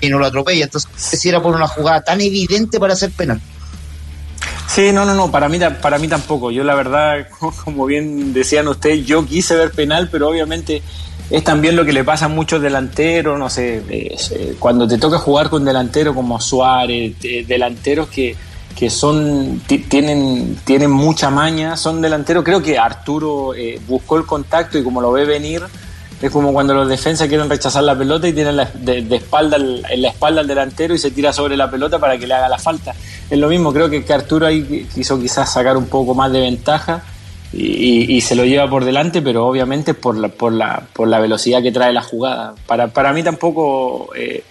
y 0.00 0.08
no 0.08 0.18
lo 0.18 0.26
atropella. 0.26 0.64
Entonces, 0.64 0.90
si 0.96 1.28
era 1.28 1.42
por 1.42 1.54
una 1.54 1.68
jugada 1.68 2.02
tan 2.02 2.20
evidente 2.20 2.80
para 2.80 2.96
ser 2.96 3.10
penal. 3.10 3.40
Sí, 4.68 4.92
no, 4.92 5.06
no, 5.06 5.14
no, 5.14 5.30
para 5.30 5.48
mí, 5.48 5.58
para 5.80 5.98
mí 5.98 6.08
tampoco. 6.08 6.50
Yo 6.50 6.62
la 6.62 6.74
verdad, 6.74 7.26
como 7.64 7.86
bien 7.86 8.34
decían 8.34 8.68
ustedes, 8.68 9.06
yo 9.06 9.24
quise 9.24 9.56
ver 9.56 9.72
penal, 9.72 10.08
pero 10.12 10.28
obviamente 10.28 10.82
es 11.30 11.42
también 11.42 11.74
lo 11.74 11.84
que 11.84 11.92
le 11.92 12.04
pasa 12.04 12.26
a 12.26 12.28
muchos 12.28 12.60
delanteros, 12.60 13.38
no 13.38 13.48
sé, 13.48 13.82
eh, 13.88 14.56
cuando 14.58 14.86
te 14.86 14.98
toca 14.98 15.18
jugar 15.18 15.50
con 15.50 15.64
delanteros 15.64 16.14
como 16.14 16.40
Suárez, 16.40 17.14
delanteros 17.46 18.08
que, 18.08 18.36
que 18.76 18.88
son 18.90 19.60
tienen, 19.66 20.58
tienen 20.64 20.90
mucha 20.90 21.30
maña, 21.30 21.76
son 21.76 22.00
delanteros, 22.00 22.44
creo 22.44 22.62
que 22.62 22.78
Arturo 22.78 23.54
eh, 23.54 23.80
buscó 23.88 24.16
el 24.16 24.24
contacto 24.24 24.78
y 24.78 24.84
como 24.84 25.00
lo 25.00 25.12
ve 25.12 25.24
venir, 25.24 25.62
es 26.20 26.30
como 26.32 26.52
cuando 26.52 26.74
los 26.74 26.88
defensas 26.88 27.28
quieren 27.28 27.48
rechazar 27.48 27.84
la 27.84 27.96
pelota 27.96 28.26
y 28.26 28.32
tienen 28.32 28.56
de, 28.56 29.16
espalda 29.16 29.56
en 29.56 30.02
la 30.02 30.08
espalda 30.08 30.40
al 30.40 30.48
delantero 30.48 30.94
y 30.94 30.98
se 30.98 31.12
tira 31.12 31.32
sobre 31.32 31.56
la 31.56 31.70
pelota 31.70 31.98
para 31.98 32.18
que 32.18 32.26
le 32.26 32.34
haga 32.34 32.48
la 32.48 32.58
falta. 32.58 32.94
Es 33.30 33.38
lo 33.38 33.48
mismo, 33.48 33.72
creo 33.72 33.88
que, 33.88 34.04
Arturo 34.12 34.46
ahí 34.46 34.88
quiso 34.92 35.20
quizás 35.20 35.52
sacar 35.52 35.76
un 35.76 35.86
poco 35.86 36.14
más 36.14 36.32
de 36.32 36.40
ventaja 36.40 37.02
y, 37.52 38.20
se 38.20 38.34
lo 38.34 38.44
lleva 38.44 38.68
por 38.68 38.84
delante, 38.84 39.22
pero 39.22 39.46
obviamente 39.46 39.94
por 39.94 40.16
la, 40.16 40.30
la, 40.50 40.82
la 41.06 41.20
velocidad 41.20 41.62
que 41.62 41.70
trae 41.70 41.92
la 41.92 42.02
jugada. 42.02 42.54
Para, 42.66 42.88
para 42.88 43.12
mí 43.12 43.22
tampoco 43.22 44.10
eh, 44.16 44.42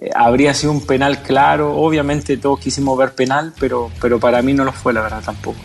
eh, 0.00 0.10
habría 0.14 0.54
sido 0.54 0.72
un 0.72 0.86
penal 0.86 1.22
claro. 1.22 1.76
Obviamente 1.76 2.36
todos 2.36 2.60
quisimos 2.60 2.96
ver 2.96 3.12
penal, 3.12 3.52
pero, 3.58 3.90
pero 4.00 4.20
para 4.20 4.40
mí 4.40 4.54
no 4.54 4.64
lo 4.64 4.72
fue, 4.72 4.92
la 4.92 5.02
verdad, 5.02 5.22
tampoco. 5.24 5.58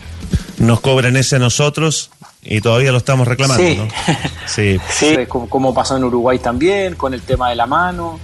Nos 0.58 0.80
cobran 0.80 1.16
ese 1.16 1.36
a 1.36 1.38
nosotros 1.38 2.10
y 2.44 2.60
todavía 2.60 2.92
lo 2.92 2.98
estamos 2.98 3.26
reclamando, 3.26 3.62
sí. 3.64 3.76
¿no? 3.76 3.88
Sí, 4.46 4.78
sí 4.90 5.16
como, 5.26 5.72
pasó 5.72 5.96
en 5.96 6.04
Uruguay 6.04 6.38
también, 6.38 6.94
con 6.94 7.14
el 7.14 7.22
tema 7.22 7.48
de 7.48 7.56
la 7.56 7.66
mano. 7.66 8.20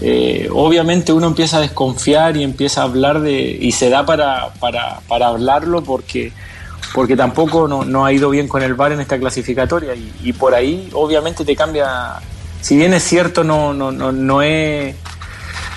Eh, 0.00 0.48
obviamente 0.52 1.12
uno 1.12 1.28
empieza 1.28 1.58
a 1.58 1.60
desconfiar 1.60 2.36
y 2.36 2.42
empieza 2.42 2.80
a 2.80 2.84
hablar 2.84 3.20
de. 3.20 3.58
y 3.60 3.72
se 3.72 3.88
da 3.88 4.04
para, 4.04 4.52
para, 4.54 5.00
para 5.06 5.28
hablarlo 5.28 5.82
porque 5.82 6.32
porque 6.92 7.16
tampoco 7.16 7.68
no, 7.68 8.04
ha 8.04 8.12
ido 8.12 8.30
bien 8.30 8.48
con 8.48 8.62
el 8.62 8.74
VAR 8.74 8.92
en 8.92 9.00
esta 9.00 9.18
clasificatoria 9.18 9.94
y, 9.94 10.32
por 10.34 10.54
ahí 10.54 10.90
obviamente 10.92 11.44
te 11.44 11.56
cambia, 11.56 12.16
si 12.60 12.76
bien 12.76 12.92
es 12.92 13.02
cierto 13.02 13.44
no, 13.44 13.72
no, 13.72 13.90
no, 13.90 14.12
no, 14.12 14.42
es, 14.42 14.94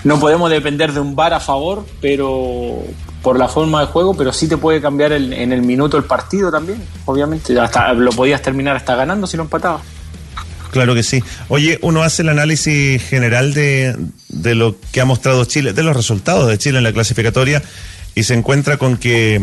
no 0.04 0.20
podemos 0.20 0.50
depender 0.50 0.92
de 0.92 1.00
un 1.00 1.16
VAR 1.16 1.34
a 1.34 1.40
favor, 1.40 1.86
pero 2.02 2.84
por 3.26 3.40
la 3.40 3.48
forma 3.48 3.82
de 3.82 3.88
juego, 3.88 4.16
pero 4.16 4.32
sí 4.32 4.48
te 4.48 4.56
puede 4.56 4.80
cambiar 4.80 5.12
en 5.12 5.52
el 5.52 5.64
minuto 5.64 5.98
el 5.98 6.04
partido 6.04 6.52
también, 6.52 6.80
obviamente, 7.06 7.60
hasta 7.60 7.92
lo 7.94 8.12
podías 8.12 8.40
terminar 8.40 8.76
hasta 8.76 8.94
ganando 8.94 9.26
si 9.26 9.36
no 9.36 9.42
empatabas. 9.42 9.82
Claro 10.70 10.94
que 10.94 11.02
sí. 11.02 11.24
Oye, 11.48 11.80
uno 11.82 12.04
hace 12.04 12.22
el 12.22 12.30
análisis 12.30 13.02
general 13.02 13.56
de, 13.56 13.96
de 14.30 14.54
lo 14.54 14.76
que 14.92 15.02
ha 15.02 15.06
mostrado 15.06 15.44
Chile, 15.46 15.74
de 15.74 15.82
los 15.82 15.98
resultados 15.98 16.48
de 16.48 16.60
Chile 16.60 16.78
en 16.78 16.84
la 16.84 16.94
clasificatoria 16.94 17.64
y 18.14 18.26
se 18.26 18.36
encuentra 18.36 18.78
con 18.78 18.96
que 18.96 19.42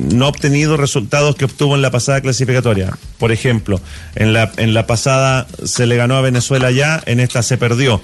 no 0.00 0.26
ha 0.26 0.28
obtenido 0.28 0.76
resultados 0.76 1.34
que 1.34 1.46
obtuvo 1.46 1.74
en 1.74 1.82
la 1.82 1.90
pasada 1.90 2.20
clasificatoria. 2.20 2.96
Por 3.18 3.32
ejemplo, 3.32 3.80
en 4.14 4.32
la, 4.32 4.52
en 4.58 4.74
la 4.74 4.86
pasada 4.86 5.48
se 5.64 5.86
le 5.86 5.96
ganó 5.96 6.14
a 6.14 6.20
Venezuela 6.20 6.70
ya, 6.70 7.02
en 7.04 7.18
esta 7.18 7.42
se 7.42 7.58
perdió. 7.58 8.00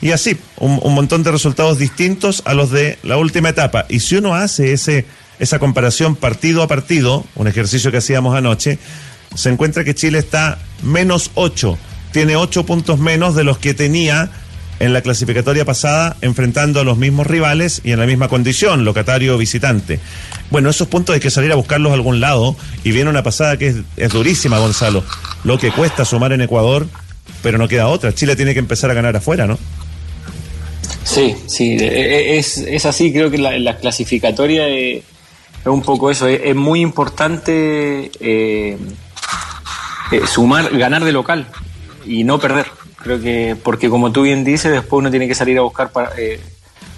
Y 0.00 0.12
así, 0.12 0.36
un, 0.58 0.94
montón 0.94 1.22
de 1.22 1.30
resultados 1.30 1.78
distintos 1.78 2.42
a 2.44 2.54
los 2.54 2.70
de 2.70 2.98
la 3.02 3.16
última 3.16 3.48
etapa. 3.48 3.86
Y 3.88 4.00
si 4.00 4.16
uno 4.16 4.34
hace 4.34 4.72
ese, 4.72 5.06
esa 5.38 5.58
comparación 5.58 6.16
partido 6.16 6.62
a 6.62 6.68
partido, 6.68 7.24
un 7.34 7.48
ejercicio 7.48 7.90
que 7.90 7.98
hacíamos 7.98 8.36
anoche, 8.36 8.78
se 9.34 9.48
encuentra 9.48 9.84
que 9.84 9.94
Chile 9.94 10.18
está 10.18 10.58
menos 10.82 11.30
8, 11.34 11.78
tiene 12.12 12.36
8 12.36 12.66
puntos 12.66 12.98
menos 12.98 13.34
de 13.34 13.44
los 13.44 13.58
que 13.58 13.74
tenía 13.74 14.30
en 14.78 14.92
la 14.92 15.00
clasificatoria 15.00 15.64
pasada 15.64 16.16
enfrentando 16.20 16.80
a 16.80 16.84
los 16.84 16.98
mismos 16.98 17.26
rivales 17.26 17.80
y 17.82 17.92
en 17.92 17.98
la 17.98 18.06
misma 18.06 18.28
condición, 18.28 18.84
locatario 18.84 19.38
visitante. 19.38 20.00
Bueno, 20.50 20.68
esos 20.68 20.88
puntos 20.88 21.14
hay 21.14 21.20
que 21.20 21.30
salir 21.30 21.50
a 21.52 21.56
buscarlos 21.56 21.90
a 21.92 21.94
algún 21.94 22.20
lado 22.20 22.56
y 22.84 22.92
viene 22.92 23.08
una 23.08 23.22
pasada 23.22 23.56
que 23.56 23.82
es, 23.96 24.12
durísima, 24.12 24.58
Gonzalo. 24.58 25.02
Lo 25.44 25.58
que 25.58 25.70
cuesta 25.72 26.04
sumar 26.04 26.32
en 26.32 26.42
Ecuador 26.42 26.86
pero 27.42 27.58
no 27.58 27.68
queda 27.68 27.86
otra. 27.86 28.12
Chile 28.12 28.34
tiene 28.34 28.54
que 28.54 28.58
empezar 28.58 28.90
a 28.90 28.94
ganar 28.94 29.16
afuera, 29.16 29.46
¿no? 29.46 29.58
Sí, 31.06 31.36
sí, 31.46 31.76
e, 31.78 31.86
e, 31.86 32.38
es, 32.38 32.58
es 32.58 32.84
así. 32.84 33.12
Creo 33.12 33.30
que 33.30 33.38
la, 33.38 33.56
la 33.58 33.76
clasificatoria 33.76 34.66
es, 34.68 35.04
un 35.64 35.80
poco 35.82 36.10
eso. 36.10 36.26
Es, 36.26 36.54
muy 36.54 36.80
importante 36.80 38.10
eh, 38.20 38.76
eh, 40.10 40.20
sumar, 40.26 40.76
ganar 40.76 41.04
de 41.04 41.12
local 41.12 41.46
y 42.04 42.24
no 42.24 42.40
perder. 42.40 42.66
Creo 42.96 43.20
que, 43.20 43.56
porque 43.62 43.88
como 43.88 44.10
tú 44.10 44.22
bien 44.22 44.44
dices, 44.44 44.72
después 44.72 44.98
uno 44.98 45.10
tiene 45.10 45.28
que 45.28 45.36
salir 45.36 45.56
a 45.58 45.62
buscar 45.62 45.92
para, 45.92 46.10
eh, 46.18 46.40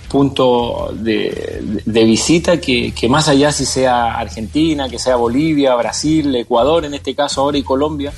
puntos 0.08 1.04
de, 1.04 1.80
de, 1.84 2.04
visita 2.04 2.58
que, 2.58 2.92
que, 2.92 3.10
más 3.10 3.28
allá 3.28 3.52
si 3.52 3.66
sea 3.66 4.14
Argentina, 4.14 4.88
que 4.88 4.98
sea 4.98 5.16
Bolivia, 5.16 5.74
Brasil, 5.74 6.34
Ecuador 6.34 6.86
en 6.86 6.94
este 6.94 7.14
caso 7.14 7.42
ahora 7.42 7.58
y 7.58 7.62
Colombia, 7.62 8.10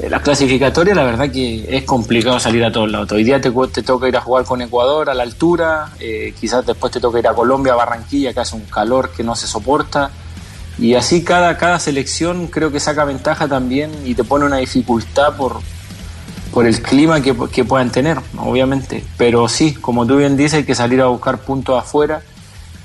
la 0.00 0.20
clasificatoria 0.20 0.94
la 0.94 1.04
verdad 1.04 1.30
que 1.30 1.64
es 1.68 1.84
complicado 1.84 2.40
salir 2.40 2.64
a 2.64 2.72
todos 2.72 2.90
lados. 2.90 3.12
Hoy 3.12 3.22
día 3.22 3.40
te, 3.40 3.50
te 3.50 3.82
toca 3.82 4.08
ir 4.08 4.16
a 4.16 4.20
jugar 4.20 4.44
con 4.44 4.60
Ecuador 4.60 5.08
a 5.08 5.14
la 5.14 5.22
altura, 5.22 5.92
eh, 6.00 6.34
quizás 6.38 6.66
después 6.66 6.92
te 6.92 7.00
toca 7.00 7.18
ir 7.20 7.28
a 7.28 7.34
Colombia, 7.34 7.74
a 7.74 7.76
Barranquilla, 7.76 8.32
que 8.32 8.40
hace 8.40 8.56
un 8.56 8.64
calor 8.64 9.12
que 9.16 9.22
no 9.22 9.36
se 9.36 9.46
soporta. 9.46 10.10
Y 10.78 10.94
así 10.94 11.22
cada, 11.22 11.56
cada 11.56 11.78
selección 11.78 12.48
creo 12.48 12.72
que 12.72 12.80
saca 12.80 13.04
ventaja 13.04 13.46
también 13.46 13.92
y 14.04 14.14
te 14.14 14.24
pone 14.24 14.44
una 14.44 14.56
dificultad 14.56 15.36
por, 15.36 15.60
por 16.52 16.66
el 16.66 16.82
clima 16.82 17.20
que, 17.20 17.36
que 17.52 17.64
puedan 17.64 17.90
tener, 17.90 18.18
obviamente. 18.36 19.04
Pero 19.16 19.48
sí, 19.48 19.74
como 19.74 20.04
tú 20.06 20.16
bien 20.16 20.36
dices, 20.36 20.54
hay 20.54 20.64
que 20.64 20.74
salir 20.74 21.00
a 21.00 21.06
buscar 21.06 21.38
puntos 21.38 21.80
afuera. 21.80 22.22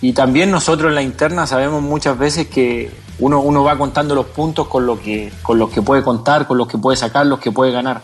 Y 0.02 0.13
también 0.13 0.52
nosotros 0.52 0.89
en 0.89 0.95
la 0.95 1.02
interna 1.02 1.48
sabemos 1.48 1.82
muchas 1.82 2.17
veces 2.17 2.48
que 2.48 2.91
uno, 3.19 3.41
uno 3.41 3.63
va 3.63 3.77
contando 3.77 4.15
los 4.15 4.27
puntos 4.27 4.67
con 4.67 4.86
lo 4.86 4.99
que, 4.99 5.32
con 5.41 5.60
los 5.60 5.69
que 5.69 5.82
puede 5.82 6.03
contar, 6.03 6.47
con 6.47 6.58
los 6.58 6.67
que 6.67 6.77
puede 6.77 6.97
sacar, 6.97 7.25
los 7.25 7.39
que 7.39 7.51
puede 7.51 7.71
ganar. 7.71 8.01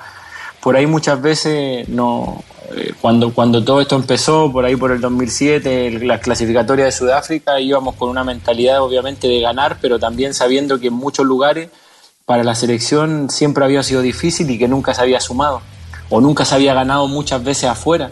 Por 0.62 0.76
ahí 0.76 0.88
muchas 0.88 1.22
veces 1.22 1.88
no, 1.90 2.44
eh, 2.72 2.94
cuando, 3.00 3.34
cuando 3.34 3.64
todo 3.64 3.82
esto 3.82 3.96
empezó, 3.96 4.52
por 4.52 4.66
ahí 4.66 4.76
por 4.76 4.92
el 4.92 5.00
2007, 5.00 6.00
la 6.06 6.20
clasificatoria 6.20 6.86
de 6.86 6.92
Sudáfrica, 6.92 7.60
íbamos 7.60 7.96
con 7.96 8.10
una 8.10 8.24
mentalidad 8.24 8.82
obviamente 8.82 9.28
de 9.28 9.40
ganar, 9.40 9.78
pero 9.82 10.00
también 10.00 10.34
sabiendo 10.34 10.80
que 10.80 10.88
en 10.88 10.94
muchos 10.94 11.26
lugares 11.26 11.70
para 12.26 12.44
la 12.44 12.56
selección 12.56 13.30
siempre 13.30 13.64
había 13.64 13.84
sido 13.84 14.02
difícil 14.02 14.50
y 14.50 14.58
que 14.58 14.68
nunca 14.68 14.94
se 14.94 15.02
había 15.02 15.20
sumado 15.20 15.62
o 16.10 16.22
nunca 16.22 16.46
se 16.46 16.56
había 16.56 16.74
ganado 16.74 17.08
muchas 17.08 17.44
veces 17.44 17.66
afuera. 17.66 18.12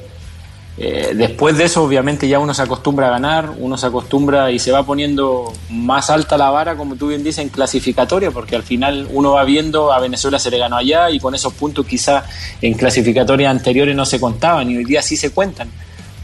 Eh, 0.75 1.11
después 1.15 1.55
de 1.57 1.65
eso, 1.65 1.83
obviamente, 1.83 2.27
ya 2.27 2.39
uno 2.39 2.53
se 2.53 2.63
acostumbra 2.63 3.07
a 3.07 3.11
ganar, 3.11 3.51
uno 3.59 3.77
se 3.77 3.85
acostumbra 3.85 4.51
y 4.51 4.57
se 4.57 4.71
va 4.71 4.83
poniendo 4.83 5.53
más 5.69 6.09
alta 6.09 6.35
la 6.35 6.49
vara, 6.49 6.75
como 6.75 6.95
tú 6.95 7.09
bien 7.09 7.23
dices, 7.23 7.39
en 7.39 7.49
clasificatoria, 7.49 8.31
porque 8.31 8.55
al 8.55 8.63
final 8.63 9.07
uno 9.11 9.33
va 9.33 9.43
viendo 9.43 9.93
a 9.93 9.99
Venezuela 9.99 10.39
se 10.39 10.49
le 10.49 10.57
ganó 10.57 10.77
allá 10.77 11.11
y 11.11 11.19
con 11.19 11.35
esos 11.35 11.53
puntos 11.53 11.85
quizás 11.85 12.23
en 12.61 12.73
clasificatorias 12.73 13.51
anteriores 13.51 13.95
no 13.95 14.05
se 14.05 14.19
contaban 14.19 14.71
y 14.71 14.77
hoy 14.77 14.85
día 14.85 15.03
sí 15.03 15.15
se 15.15 15.31
cuentan, 15.31 15.69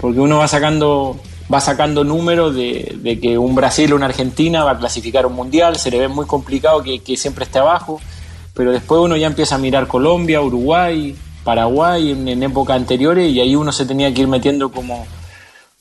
porque 0.01 0.19
uno 0.19 0.39
va 0.39 0.47
sacando 0.47 1.19
va 1.51 1.59
sacando 1.59 2.03
números 2.03 2.53
de, 2.53 3.17
que 3.19 3.37
un 3.37 3.55
Brasil 3.55 3.91
o 3.91 3.95
una 3.95 4.05
Argentina 4.05 4.63
va 4.63 4.71
a 4.71 4.77
clasificar 4.77 5.25
un 5.25 5.33
mundial, 5.33 5.77
se 5.77 5.89
le 5.89 5.97
ve 5.97 6.07
muy 6.07 6.27
complicado 6.27 6.83
que, 6.83 6.99
que 6.99 7.17
siempre 7.17 7.45
esté 7.45 7.57
abajo, 7.57 7.99
pero 8.53 8.71
después 8.71 9.01
uno 9.01 9.17
ya 9.17 9.25
empieza 9.25 9.55
a 9.55 9.57
mirar 9.57 9.87
Colombia, 9.87 10.41
Uruguay, 10.41 11.15
Paraguay 11.43 12.11
en, 12.11 12.43
épocas 12.43 12.75
anteriores 12.75 13.31
y 13.31 13.39
ahí 13.39 13.55
uno 13.55 13.71
se 13.71 13.85
tenía 13.85 14.13
que 14.13 14.21
ir 14.21 14.27
metiendo 14.27 14.71
como, 14.71 15.05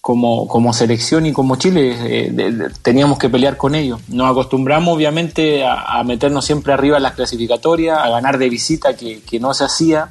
como, 0.01 0.47
como 0.47 0.73
selección 0.73 1.27
y 1.27 1.33
como 1.33 1.57
Chile 1.57 1.97
eh, 2.01 2.71
teníamos 2.83 3.19
que 3.19 3.29
pelear 3.29 3.57
con 3.57 3.75
ellos. 3.75 4.01
Nos 4.09 4.31
acostumbramos 4.31 4.95
obviamente 4.95 5.65
a, 5.67 6.03
meternos 6.05 6.45
siempre 6.45 6.73
arriba 6.73 6.97
en 6.97 7.03
las 7.03 7.15
clasificatorias, 7.15 7.99
a 7.99 8.09
ganar 8.09 8.39
de 8.39 8.49
visita 8.49 8.97
que, 8.97 9.41
no 9.41 9.53
se 9.55 9.65
hacía 9.65 10.11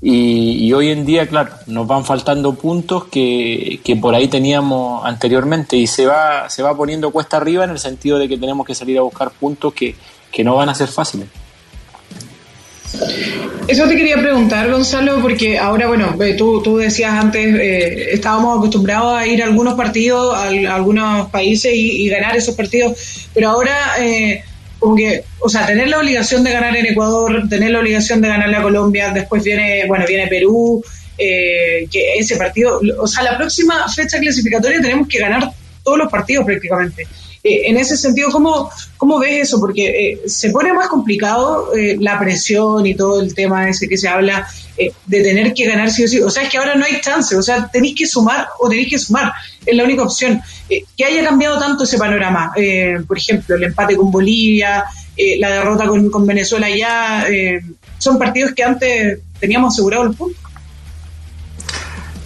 y, 0.00 0.70
hoy 0.74 0.90
en 0.90 1.06
día, 1.06 1.26
claro, 1.26 1.52
nos 1.66 1.86
van 1.86 2.04
faltando 2.04 2.52
puntos 2.54 3.04
que, 3.04 3.80
que, 3.82 3.96
por 3.96 4.14
ahí 4.14 4.28
teníamos 4.28 5.04
anteriormente 5.06 5.76
y 5.76 5.86
se 5.86 6.04
va, 6.04 6.50
se 6.50 6.62
va 6.62 6.76
poniendo 6.76 7.10
cuesta 7.10 7.38
arriba 7.38 7.64
en 7.64 7.70
el 7.70 7.78
sentido 7.78 8.18
de 8.18 8.28
que 8.28 8.36
tenemos 8.36 8.66
que 8.66 8.74
salir 8.74 8.98
a 8.98 9.02
buscar 9.02 9.30
puntos 9.30 9.72
que, 9.72 9.96
que 10.30 10.44
no 10.44 10.56
van 10.56 10.68
a 10.68 10.74
ser 10.74 10.88
fáciles. 10.88 11.28
Eso 13.66 13.88
te 13.88 13.96
quería 13.96 14.18
preguntar, 14.18 14.70
Gonzalo, 14.70 15.22
porque 15.22 15.58
ahora, 15.58 15.88
bueno, 15.88 16.14
tú, 16.36 16.62
tú 16.62 16.76
decías 16.76 17.12
antes, 17.12 17.54
eh, 17.54 18.12
estábamos 18.12 18.58
acostumbrados 18.58 19.16
a 19.16 19.26
ir 19.26 19.42
a 19.42 19.46
algunos 19.46 19.74
partidos, 19.74 20.34
a, 20.34 20.48
algunos 20.74 21.30
países 21.30 21.72
y, 21.74 22.08
ganar 22.08 22.36
esos 22.36 22.54
partidos, 22.54 23.28
pero 23.32 23.48
ahora, 23.48 23.74
eh, 24.00 24.44
como 24.78 24.96
que, 24.96 25.24
o 25.40 25.48
sea, 25.48 25.66
tener 25.66 25.88
la 25.88 25.98
obligación 25.98 26.44
de 26.44 26.52
ganar 26.52 26.76
en 26.76 26.86
Ecuador, 26.86 27.48
tener 27.48 27.70
la 27.70 27.80
obligación 27.80 28.20
de 28.20 28.28
ganarle 28.28 28.56
a 28.56 28.62
Colombia, 28.62 29.10
después 29.14 29.42
viene, 29.42 29.86
bueno, 29.86 30.04
viene 30.06 30.26
Perú, 30.26 30.84
eh, 31.16 31.88
que 31.90 32.18
ese 32.18 32.36
partido, 32.36 32.80
o 32.98 33.06
sea, 33.06 33.22
la 33.22 33.38
próxima 33.38 33.88
fecha 33.88 34.18
clasificatoria 34.18 34.80
tenemos 34.82 35.08
que 35.08 35.18
ganar 35.18 35.50
todos 35.84 35.98
los 35.98 36.10
partidos 36.10 36.44
prácticamente. 36.44 37.06
Eh, 37.46 37.68
en 37.68 37.76
ese 37.76 37.98
sentido, 37.98 38.30
¿cómo, 38.30 38.70
cómo 38.96 39.18
ves 39.18 39.48
eso? 39.48 39.60
Porque 39.60 39.86
eh, 39.86 40.20
se 40.26 40.48
pone 40.48 40.72
más 40.72 40.88
complicado 40.88 41.74
eh, 41.76 41.98
la 42.00 42.18
presión 42.18 42.86
y 42.86 42.94
todo 42.94 43.20
el 43.20 43.34
tema 43.34 43.68
ese 43.68 43.86
que 43.86 43.98
se 43.98 44.08
habla 44.08 44.48
de 45.06 45.22
tener 45.22 45.52
que 45.52 45.66
ganar 45.66 45.90
sí 45.90 46.04
o 46.04 46.08
sí. 46.08 46.20
O 46.20 46.30
sea, 46.30 46.44
es 46.44 46.48
que 46.48 46.56
ahora 46.56 46.74
no 46.74 46.86
hay 46.86 47.00
chance, 47.02 47.36
o 47.36 47.42
sea, 47.42 47.68
tenéis 47.70 47.94
que 47.96 48.06
sumar 48.06 48.48
o 48.58 48.68
tenéis 48.68 48.88
que 48.88 48.98
sumar, 48.98 49.30
es 49.64 49.76
la 49.76 49.84
única 49.84 50.02
opción. 50.02 50.40
que 50.68 51.04
haya 51.04 51.22
cambiado 51.22 51.60
tanto 51.60 51.84
ese 51.84 51.96
panorama, 51.96 52.52
por 53.06 53.16
ejemplo, 53.16 53.54
el 53.54 53.62
empate 53.62 53.94
con 53.94 54.10
Bolivia, 54.10 54.84
la 55.38 55.50
derrota 55.50 55.86
con, 55.86 56.10
con 56.10 56.26
Venezuela 56.26 56.68
ya, 56.68 57.24
son 57.98 58.18
partidos 58.18 58.52
que 58.52 58.64
antes 58.64 59.20
teníamos 59.38 59.74
asegurado 59.74 60.04
el 60.04 60.16
punto. 60.16 60.40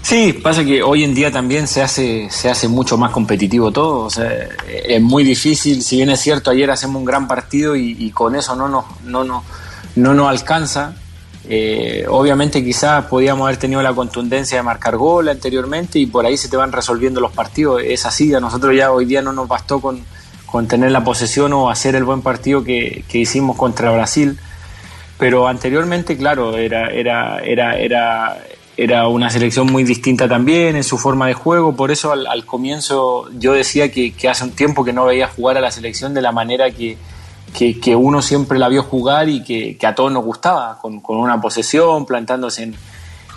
Sí, 0.08 0.32
pasa 0.32 0.64
que 0.64 0.82
hoy 0.82 1.04
en 1.04 1.14
día 1.14 1.30
también 1.30 1.66
se 1.66 1.82
hace, 1.82 2.30
se 2.30 2.48
hace 2.48 2.66
mucho 2.66 2.96
más 2.96 3.10
competitivo 3.10 3.70
todo. 3.70 4.06
O 4.06 4.08
sea, 4.08 4.48
es 4.66 5.02
muy 5.02 5.22
difícil, 5.22 5.82
si 5.82 5.96
bien 5.96 6.08
es 6.08 6.18
cierto, 6.20 6.50
ayer 6.50 6.70
hacemos 6.70 6.96
un 6.96 7.04
gran 7.04 7.28
partido 7.28 7.76
y, 7.76 8.10
con 8.12 8.34
eso 8.34 8.56
no 8.56 8.68
nos, 8.68 8.86
no, 9.04 9.22
no, 9.22 9.44
no 9.96 10.14
nos 10.14 10.30
alcanza. 10.30 10.94
Eh, 11.46 12.06
obviamente 12.08 12.64
quizás 12.64 13.04
podíamos 13.04 13.44
haber 13.44 13.58
tenido 13.58 13.82
la 13.82 13.92
contundencia 13.92 14.56
de 14.56 14.62
marcar 14.62 14.96
gol 14.96 15.28
anteriormente 15.28 15.98
y 15.98 16.06
por 16.06 16.24
ahí 16.24 16.38
se 16.38 16.48
te 16.48 16.56
van 16.56 16.72
resolviendo 16.72 17.20
los 17.20 17.32
partidos. 17.32 17.82
Es 17.84 18.06
así, 18.06 18.32
a 18.32 18.40
nosotros 18.40 18.74
ya 18.74 18.90
hoy 18.90 19.04
día 19.04 19.20
no 19.20 19.34
nos 19.34 19.46
bastó 19.46 19.78
con, 19.78 20.02
con 20.46 20.66
tener 20.66 20.90
la 20.90 21.04
posesión 21.04 21.52
o 21.52 21.68
hacer 21.68 21.94
el 21.94 22.04
buen 22.04 22.22
partido 22.22 22.64
que, 22.64 23.04
que 23.10 23.18
hicimos 23.18 23.58
contra 23.58 23.92
Brasil. 23.92 24.38
Pero 25.18 25.48
anteriormente, 25.48 26.16
claro, 26.16 26.56
era, 26.56 26.88
era, 26.88 27.40
era, 27.40 27.76
era 27.76 28.38
era 28.78 29.08
una 29.08 29.28
selección 29.28 29.66
muy 29.66 29.82
distinta 29.82 30.28
también 30.28 30.76
en 30.76 30.84
su 30.84 30.98
forma 30.98 31.26
de 31.26 31.34
juego, 31.34 31.74
por 31.74 31.90
eso 31.90 32.12
al, 32.12 32.46
comienzo 32.46 33.28
yo 33.36 33.52
decía 33.52 33.90
que, 33.90 34.14
hace 34.30 34.44
un 34.44 34.52
tiempo 34.52 34.84
que 34.84 34.92
no 34.92 35.04
veía 35.04 35.26
jugar 35.26 35.58
a 35.58 35.60
la 35.60 35.72
selección 35.72 36.14
de 36.14 36.22
la 36.22 36.30
manera 36.30 36.70
que, 36.70 36.96
que, 37.52 37.96
uno 37.96 38.22
siempre 38.22 38.56
la 38.56 38.68
vio 38.68 38.84
jugar 38.84 39.28
y 39.28 39.42
que, 39.42 39.76
a 39.84 39.96
todos 39.96 40.12
nos 40.12 40.24
gustaba, 40.24 40.78
con, 40.80 41.02
una 41.08 41.40
posesión, 41.40 42.06
plantándose 42.06 42.72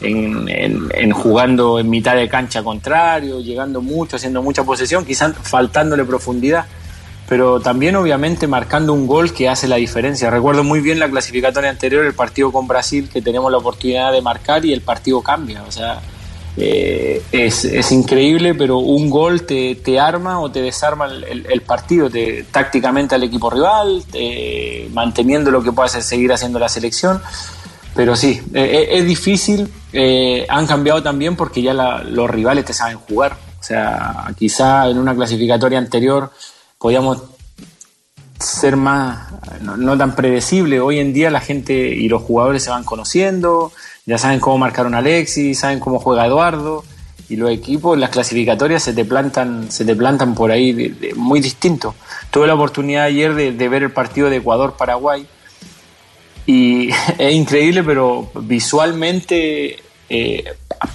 en, 0.02 0.48
en, 0.48 1.12
jugando 1.12 1.80
en 1.80 1.90
mitad 1.90 2.16
de 2.16 2.30
cancha 2.30 2.62
contrario, 2.62 3.42
llegando 3.42 3.82
mucho, 3.82 4.18
haciendo 4.18 4.44
mucha 4.44 4.64
posesión, 4.64 5.06
quizás 5.06 5.34
faltándole 5.42 6.06
profundidad 6.06 6.68
pero 7.32 7.62
también 7.62 7.96
obviamente 7.96 8.46
marcando 8.46 8.92
un 8.92 9.08
gol 9.08 9.32
que 9.32 9.48
hace 9.48 9.66
la 9.66 9.78
diferencia. 9.78 10.30
Recuerdo 10.30 10.66
muy 10.66 10.82
bien 10.82 11.00
la 11.00 11.10
clasificatoria 11.10 11.70
anterior, 11.70 12.04
el 12.04 12.14
partido 12.14 12.52
con 12.52 12.68
Brasil, 12.68 13.08
que 13.08 13.22
tenemos 13.22 13.50
la 13.50 13.60
oportunidad 13.60 14.12
de 14.12 14.22
marcar 14.22 14.66
y 14.66 14.74
el 14.74 14.82
partido 14.82 15.22
cambia. 15.22 15.64
O 15.64 15.72
sea, 15.72 16.02
eh, 16.58 17.24
es, 17.32 17.92
increíble, 17.94 18.54
pero 18.54 18.80
un 18.80 19.10
gol 19.10 19.44
te, 19.44 19.76
te 19.76 19.98
arma 19.98 20.42
o 20.42 20.52
te 20.52 20.62
desarma 20.62 21.06
el, 21.06 21.62
partido 21.62 22.10
te, 22.10 22.44
tácticamente 22.52 23.16
al 23.16 23.24
equipo 23.24 23.50
rival, 23.50 24.04
manteniendo 24.92 25.52
lo 25.52 25.64
que 25.64 25.72
puede 25.72 25.86
hacer, 25.86 26.04
seguir 26.04 26.34
haciendo 26.34 26.60
la 26.60 26.68
selección. 26.68 27.22
Pero 27.96 28.18
sí, 28.18 28.42
eh, 28.54 28.90
eh, 28.92 28.98
es 28.98 29.06
difícil. 29.06 29.72
han 30.50 30.68
cambiado 30.68 31.02
también 31.02 31.38
porque 31.38 31.62
ya 31.62 31.74
los 31.74 32.30
rivales 32.30 32.66
te 32.66 32.74
saben 32.74 32.98
jugar. 32.98 33.38
O 33.58 33.64
sea, 33.64 34.34
quizá 34.38 34.90
en 34.90 34.98
una 34.98 35.16
clasificatoria 35.16 35.78
anterior 35.78 36.30
podíamos 36.82 37.22
ser 38.40 38.76
más, 38.76 39.28
no, 39.62 39.96
tan 39.98 40.16
predecible. 40.16 40.80
Hoy 40.80 41.00
en 41.00 41.14
día 41.14 41.30
la 41.30 41.40
gente 41.40 41.74
y 41.74 42.10
los 42.10 42.24
jugadores 42.24 42.64
se 42.64 42.72
van 42.72 42.84
conociendo, 42.84 43.72
ya 44.08 44.18
saben 44.18 44.40
cómo 44.40 44.58
marcaron 44.58 44.96
a 44.96 44.98
Alexis, 44.98 45.60
saben 45.60 45.80
cómo 45.80 46.00
juega 46.00 46.26
Eduardo, 46.26 46.84
y 47.30 47.36
los 47.36 47.52
equipos, 47.52 47.98
las 48.00 48.10
clasificatorias 48.10 48.82
se 48.82 48.94
te 48.94 49.06
plantan, 49.06 49.72
se 49.72 49.86
te 49.86 49.96
plantan 49.96 50.34
por 50.34 50.50
ahí 50.50 51.14
muy 51.16 51.40
distinto. 51.40 51.94
Tuve 52.32 52.48
la 52.48 52.56
oportunidad 52.56 53.06
ayer 53.06 53.36
de, 53.36 53.70
ver 53.70 53.84
el 53.84 53.92
partido 53.92 54.32
de 54.32 54.38
Ecuador-Paraguay 54.38 55.28
y 56.48 56.90
es 57.20 57.34
increíble, 57.34 57.84
pero 57.84 58.32
visualmente 58.34 59.78
eh, 60.10 60.44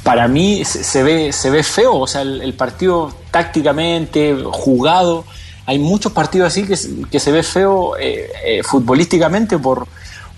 para 0.03 0.27
mí 0.27 0.65
se, 0.65 1.03
ve, 1.05 1.33
se 1.33 1.49
ve 1.49 1.63
feo, 1.63 1.95
o 1.95 2.07
sea, 2.09 2.23
el 2.23 2.55
partido 2.55 3.15
tácticamente 3.31 4.37
jugado 4.51 5.25
hay 5.67 5.81
muchos 5.81 6.13
partidos 6.13 6.47
así 6.47 6.65
que, 6.65 6.79
que 7.11 7.21
se 7.21 7.33
ve 7.33 7.43
feo 7.43 7.97
eh, 7.99 8.31
eh, 8.45 8.63
futbolísticamente 8.63 9.59
por, 9.59 9.89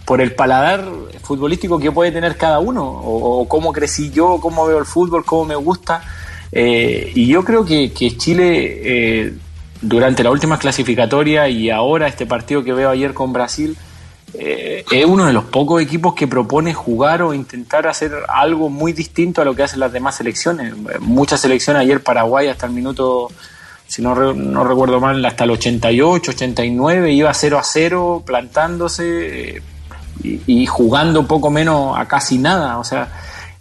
por 0.06 0.22
el 0.22 0.34
paladar 0.34 0.88
futbolístico 1.22 1.78
que 1.78 1.92
puede 1.92 2.10
tener 2.10 2.38
cada 2.38 2.58
uno, 2.58 2.82
o, 2.84 3.46
cómo 3.46 3.72
crecí 3.72 4.10
yo, 4.10 4.38
cómo 4.40 4.66
veo 4.66 4.78
el 4.78 4.86
fútbol, 4.86 5.24
cómo 5.26 5.44
me 5.44 5.54
gusta. 5.54 6.02
Eh, 6.50 7.12
y 7.14 7.26
yo 7.26 7.44
creo 7.44 7.66
que, 7.66 7.92
Chile, 7.92 8.46
eh, 8.82 9.34
durante 9.82 10.24
la 10.24 10.30
última 10.30 10.58
clasificatoria 10.58 11.46
y 11.46 11.68
ahora 11.68 12.08
este 12.08 12.24
partido 12.24 12.64
que 12.64 12.72
veo 12.72 12.88
ayer 12.88 13.12
con 13.12 13.32
Brasil, 13.34 13.76
es 14.30 15.04
uno 15.06 15.24
de 15.24 15.32
los 15.32 15.44
pocos 15.44 15.82
equipos 15.82 16.14
que 16.14 16.28
propone 16.28 16.72
jugar 16.72 17.22
o 17.22 17.34
intentar 17.34 17.88
hacer 17.88 18.12
algo 18.28 18.68
muy 18.68 18.92
distinto 18.92 19.40
a 19.42 19.44
lo 19.44 19.54
que 19.54 19.62
hacen 19.62 19.80
las 19.80 19.92
demás 19.92 20.16
selecciones. 20.16 20.74
Muchas 21.00 21.40
selecciones, 21.40 21.80
ayer 21.80 22.02
Paraguay 22.02 22.48
hasta 22.48 22.66
el 22.66 22.72
minuto, 22.72 23.30
si 23.88 24.02
no, 24.02 24.14
no 24.34 24.64
recuerdo 24.64 25.00
mal, 25.00 25.24
hasta 25.24 25.44
el 25.44 25.50
88, 25.52 26.32
89, 26.32 27.10
iba 27.10 27.32
0 27.32 27.58
a 27.58 27.64
0, 27.64 28.22
plantándose 28.24 29.62
y, 30.22 30.66
jugando 30.66 31.26
poco 31.26 31.50
menos 31.50 31.98
a 31.98 32.06
casi 32.06 32.36
nada. 32.36 32.78
O 32.78 32.84
sea, 32.84 33.08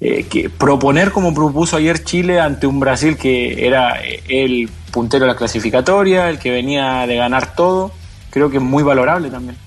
eh, 0.02 0.26
que 0.30 0.50
proponer 0.50 1.12
como 1.12 1.34
propuso 1.34 1.78
ayer 1.78 2.04
Chile 2.04 2.42
ante 2.42 2.68
un 2.68 2.82
Brasil 2.82 3.16
que 3.16 3.66
era 3.66 4.04
eh, 4.04 4.22
el 4.28 4.70
puntero 4.92 5.26
de 5.26 5.32
la 5.32 5.38
clasificatoria, 5.38 6.30
el 6.30 6.40
que 6.40 6.52
venía 6.52 7.08
de 7.08 7.16
ganar 7.16 7.56
todo, 7.56 7.94
creo 8.30 8.50
que 8.50 8.58
es 8.58 8.64
muy 8.64 8.84
valorable 8.84 9.30
también. 9.30 9.58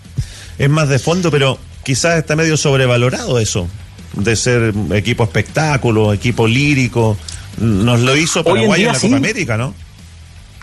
Es 0.59 0.69
más 0.69 0.91
de 0.91 0.99
fondo, 0.99 1.31
pero 1.31 1.59
quizás 1.83 2.19
está 2.19 2.37
medio 2.37 2.59
sobrevalorado 2.59 3.39
eso, 3.39 3.67
de 4.13 4.37
ser 4.37 4.75
equipo 4.93 5.25
espectáculo, 5.25 6.13
equipo 6.13 6.47
lírico. 6.47 7.17
Nos 7.59 8.01
lo 8.01 8.15
hizo 8.15 8.45
Paraguay 8.45 8.83
en, 8.83 8.89
en 8.89 8.93
la 8.93 9.01
Copa 9.01 9.17
América, 9.17 9.57
¿no? 9.57 9.73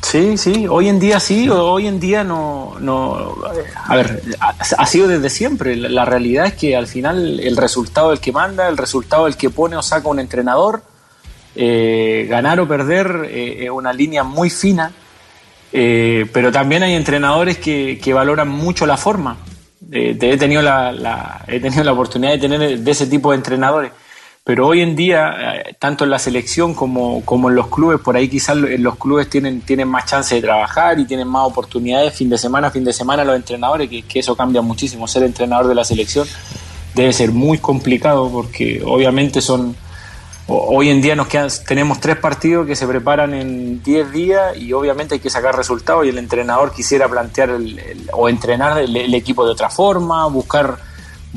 Sí, 0.01 0.37
sí, 0.37 0.67
hoy 0.69 0.89
en 0.89 0.99
día 0.99 1.19
sí, 1.19 1.49
hoy 1.49 1.87
en 1.87 1.99
día 1.99 2.23
no, 2.23 2.75
no 2.79 3.35
a 3.87 3.95
ver, 3.95 4.21
ha, 4.39 4.85
sido 4.85 5.07
desde 5.07 5.29
siempre. 5.29 5.75
La, 5.75 6.05
realidad 6.05 6.45
es 6.45 6.53
que 6.53 6.75
al 6.75 6.87
final 6.87 7.39
el 7.39 7.57
resultado 7.57 8.11
el 8.11 8.19
que 8.19 8.31
manda, 8.31 8.69
el 8.69 8.77
resultado 8.77 9.27
el 9.27 9.35
que 9.35 9.49
pone 9.49 9.75
o 9.75 9.81
saca 9.81 10.07
un 10.07 10.19
entrenador, 10.19 10.83
eh, 11.55 12.27
ganar 12.29 12.59
o 12.59 12.67
perder 12.67 13.27
eh, 13.29 13.65
es 13.65 13.69
una 13.69 13.91
línea 13.91 14.23
muy 14.23 14.49
fina, 14.49 14.91
eh, 15.73 16.25
pero 16.31 16.51
también 16.51 16.83
hay 16.83 16.93
entrenadores 16.93 17.57
que, 17.57 17.99
que 18.01 18.13
valoran 18.13 18.47
mucho 18.47 18.85
la 18.85 18.97
forma. 18.97 19.37
he, 19.91 20.15
tenido 20.37 20.61
la, 20.61 21.43
he 21.47 21.59
tenido 21.59 21.83
la 21.83 21.93
oportunidad 21.93 22.33
de 22.33 22.37
tener 22.37 22.79
de 22.79 22.91
ese 22.91 23.07
tipo 23.07 23.31
de 23.31 23.37
entrenadores 23.37 23.91
pero 24.47 24.65
hoy 24.65 24.79
en 24.79 24.95
día, 24.95 25.55
eh, 25.55 25.75
tanto 25.77 26.05
en 26.05 26.09
la 26.09 26.19
selección 26.19 26.73
como, 26.73 27.21
como 27.25 27.49
en 27.49 27.55
los 27.55 27.67
clubes, 27.67 27.99
por 27.99 28.15
ahí 28.15 28.29
quizás 28.29 28.55
los 28.55 28.95
clubes 28.95 29.29
tienen, 29.29 29.59
tienen 29.59 29.89
más 29.89 30.05
chance 30.05 30.33
de 30.33 30.41
trabajar 30.41 30.97
y 31.01 31.05
tienen 31.05 31.27
más 31.27 31.45
oportunidades 31.45 32.13
fin 32.13 32.29
de 32.29 32.37
semana, 32.37 32.71
fin 32.71 32.85
de 32.85 32.93
semana 32.93 33.25
los 33.25 33.35
entrenadores, 33.35 33.89
que, 33.89 34.19
eso 34.19 34.37
cambia 34.37 34.61
muchísimo. 34.61 35.05
Ser 35.05 35.23
entrenador 35.23 35.67
de 35.67 35.75
la 35.75 35.83
selección 35.83 36.25
debe 36.95 37.11
ser 37.11 37.33
muy 37.33 37.57
complicado 37.57 38.29
porque 38.31 38.81
obviamente 38.85 39.41
son... 39.41 39.75
Hoy 40.47 40.91
en 40.91 41.01
día 41.01 41.13
nos 41.13 41.27
quedan, 41.27 41.49
tenemos 41.67 41.99
tres 41.99 42.15
partidos 42.15 42.65
que 42.65 42.77
se 42.77 42.87
preparan 42.87 43.33
en 43.33 43.83
10 43.83 44.11
días 44.13 44.55
y 44.55 44.71
obviamente 44.71 45.15
hay 45.15 45.19
que 45.19 45.29
sacar 45.29 45.57
resultados 45.57 46.05
y 46.05 46.09
el 46.09 46.17
entrenador 46.17 46.71
quisiera 46.71 47.09
plantear 47.09 47.57
o 48.13 48.29
entrenar 48.29 48.79
el 48.79 49.13
equipo 49.13 49.45
de 49.45 49.51
otra 49.51 49.69
forma, 49.69 50.25
buscar 50.27 50.86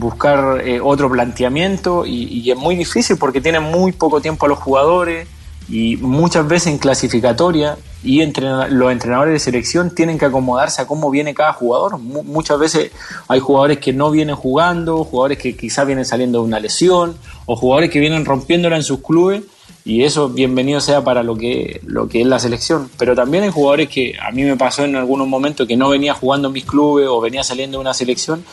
buscar 0.01 0.67
eh, 0.67 0.81
otro 0.81 1.11
planteamiento 1.11 2.05
y, 2.07 2.51
es 2.51 2.57
muy 2.57 2.75
difícil 2.75 3.17
porque 3.19 3.41
tienen 3.41 3.63
muy 3.63 3.93
poco 3.93 4.21
tiempo 4.21 4.47
a 4.47 4.49
los 4.49 4.59
jugadores 4.59 5.29
y 5.69 5.97
muchas 5.99 6.49
veces 6.49 6.69
en 6.69 6.79
clasificatoria 6.79 7.77
y 8.03 8.25
los 8.25 8.93
entrenadores 8.93 9.35
de 9.35 9.39
selección 9.39 9.95
tienen 9.95 10.19
que 10.19 10.25
acomodarse 10.25 10.83
a 10.83 10.87
cómo 10.87 11.11
viene 11.11 11.35
cada 11.35 11.53
jugador. 11.53 11.99
muchas 11.99 12.59
veces 12.59 12.91
hay 13.29 13.41
jugadores 13.41 13.79
que 13.79 13.93
no 13.93 14.11
vienen 14.11 14.35
jugando, 14.35 15.05
jugadores 15.05 15.39
que 15.39 15.55
quizás 15.55 15.87
vienen 15.87 16.07
saliendo 16.07 16.41
de 16.41 16.47
una 16.47 16.59
lesión 16.59 17.17
o 17.47 17.55
jugadores 17.55 17.91
que 17.91 18.01
vienen 18.01 18.25
rompiéndola 18.25 18.77
en 18.77 18.83
sus 18.83 19.01
clubes 19.01 19.43
y 19.85 20.03
eso 20.03 20.29
bienvenido 20.29 20.81
sea 20.81 21.05
para 21.05 21.23
lo 21.23 21.37
que, 21.37 21.81
lo 21.85 22.09
que 22.09 22.23
es 22.23 22.27
la 22.27 22.39
selección. 22.39 22.91
Pero 22.99 23.15
también 23.15 23.45
hay 23.45 23.51
jugadores 23.51 23.89
que 23.89 24.15
a 24.21 24.31
mí 24.31 24.43
me 24.45 24.57
pasó 24.57 24.85
en 24.85 24.97
algunos 24.97 25.29
momentos 25.29 25.67
que 25.67 25.77
no 25.77 25.91
venía 25.91 26.15
jugando 26.15 26.49
en 26.49 26.55
mis 26.55 26.65
clubes 26.65 27.07
o 27.09 27.21
venía 27.21 27.45
saliendo 27.45 27.79
de 27.79 27.83
una 27.83 27.95
selección 27.95 28.45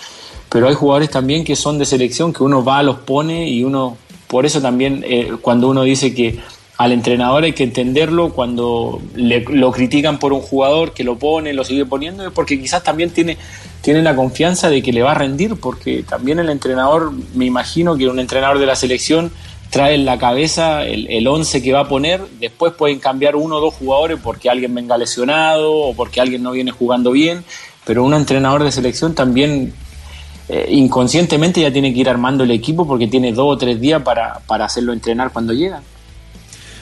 pero 0.49 0.67
hay 0.67 0.75
jugadores 0.75 1.09
también 1.09 1.43
que 1.43 1.55
son 1.55 1.77
de 1.77 1.85
selección 1.85 2.33
que 2.33 2.43
uno 2.43 2.63
va, 2.63 2.83
los 2.83 2.99
pone 2.99 3.49
y 3.49 3.63
uno, 3.63 3.97
por 4.27 4.45
eso 4.45 4.61
también 4.61 5.03
eh, 5.07 5.33
cuando 5.41 5.69
uno 5.69 5.83
dice 5.83 6.13
que 6.13 6.39
al 6.77 6.91
entrenador 6.91 7.43
hay 7.43 7.53
que 7.53 7.63
entenderlo 7.63 8.33
cuando 8.33 9.01
lo 9.15 9.71
critican 9.71 10.19
por 10.19 10.31
un 10.31 10.41
jugador 10.41 10.93
que 10.93 11.03
lo 11.03 11.17
pone, 11.17 11.53
lo 11.53 11.63
sigue 11.63 11.85
poniendo, 11.85 12.25
es 12.25 12.31
porque 12.31 12.59
quizás 12.59 12.83
también 12.83 13.09
tiene, 13.09 13.37
tiene 13.81 14.03
la 14.03 14.15
confianza 14.15 14.69
de 14.69 14.83
que 14.83 14.93
le 14.93 15.01
va 15.01 15.11
a 15.11 15.15
rendir, 15.15 15.55
porque 15.55 16.03
también 16.03 16.37
el 16.37 16.49
entrenador, 16.49 17.11
me 17.33 17.45
imagino 17.45 17.97
que 17.97 18.07
un 18.07 18.19
entrenador 18.19 18.59
de 18.59 18.67
la 18.67 18.75
selección 18.75 19.31
trae 19.71 19.95
en 19.95 20.05
la 20.05 20.19
cabeza 20.19 20.85
el, 20.85 21.07
el 21.09 21.27
once 21.27 21.63
que 21.63 21.73
va 21.73 21.81
a 21.81 21.87
poner, 21.87 22.21
después 22.39 22.73
pueden 22.73 22.99
cambiar 22.99 23.35
uno 23.35 23.57
o 23.57 23.59
dos 23.59 23.73
jugadores 23.73 24.19
porque 24.23 24.49
alguien 24.49 24.73
venga 24.75 24.97
lesionado 24.97 25.73
o 25.73 25.95
porque 25.95 26.21
alguien 26.21 26.43
no 26.43 26.51
viene 26.51 26.71
jugando 26.71 27.11
bien, 27.11 27.43
pero 27.85 28.03
un 28.03 28.13
entrenador 28.13 28.63
de 28.63 28.71
selección 28.71 29.15
también 29.15 29.73
eh, 30.49 30.67
inconscientemente 30.69 31.61
ya 31.61 31.71
tiene 31.71 31.93
que 31.93 31.99
ir 31.99 32.09
armando 32.09 32.43
el 32.43 32.51
equipo 32.51 32.87
porque 32.87 33.07
tiene 33.07 33.33
dos 33.33 33.55
o 33.55 33.57
tres 33.57 33.81
días 33.81 34.01
para, 34.01 34.41
hacerlo 34.65 34.93
entrenar 34.93 35.31
cuando 35.31 35.53
llega. 35.53 35.81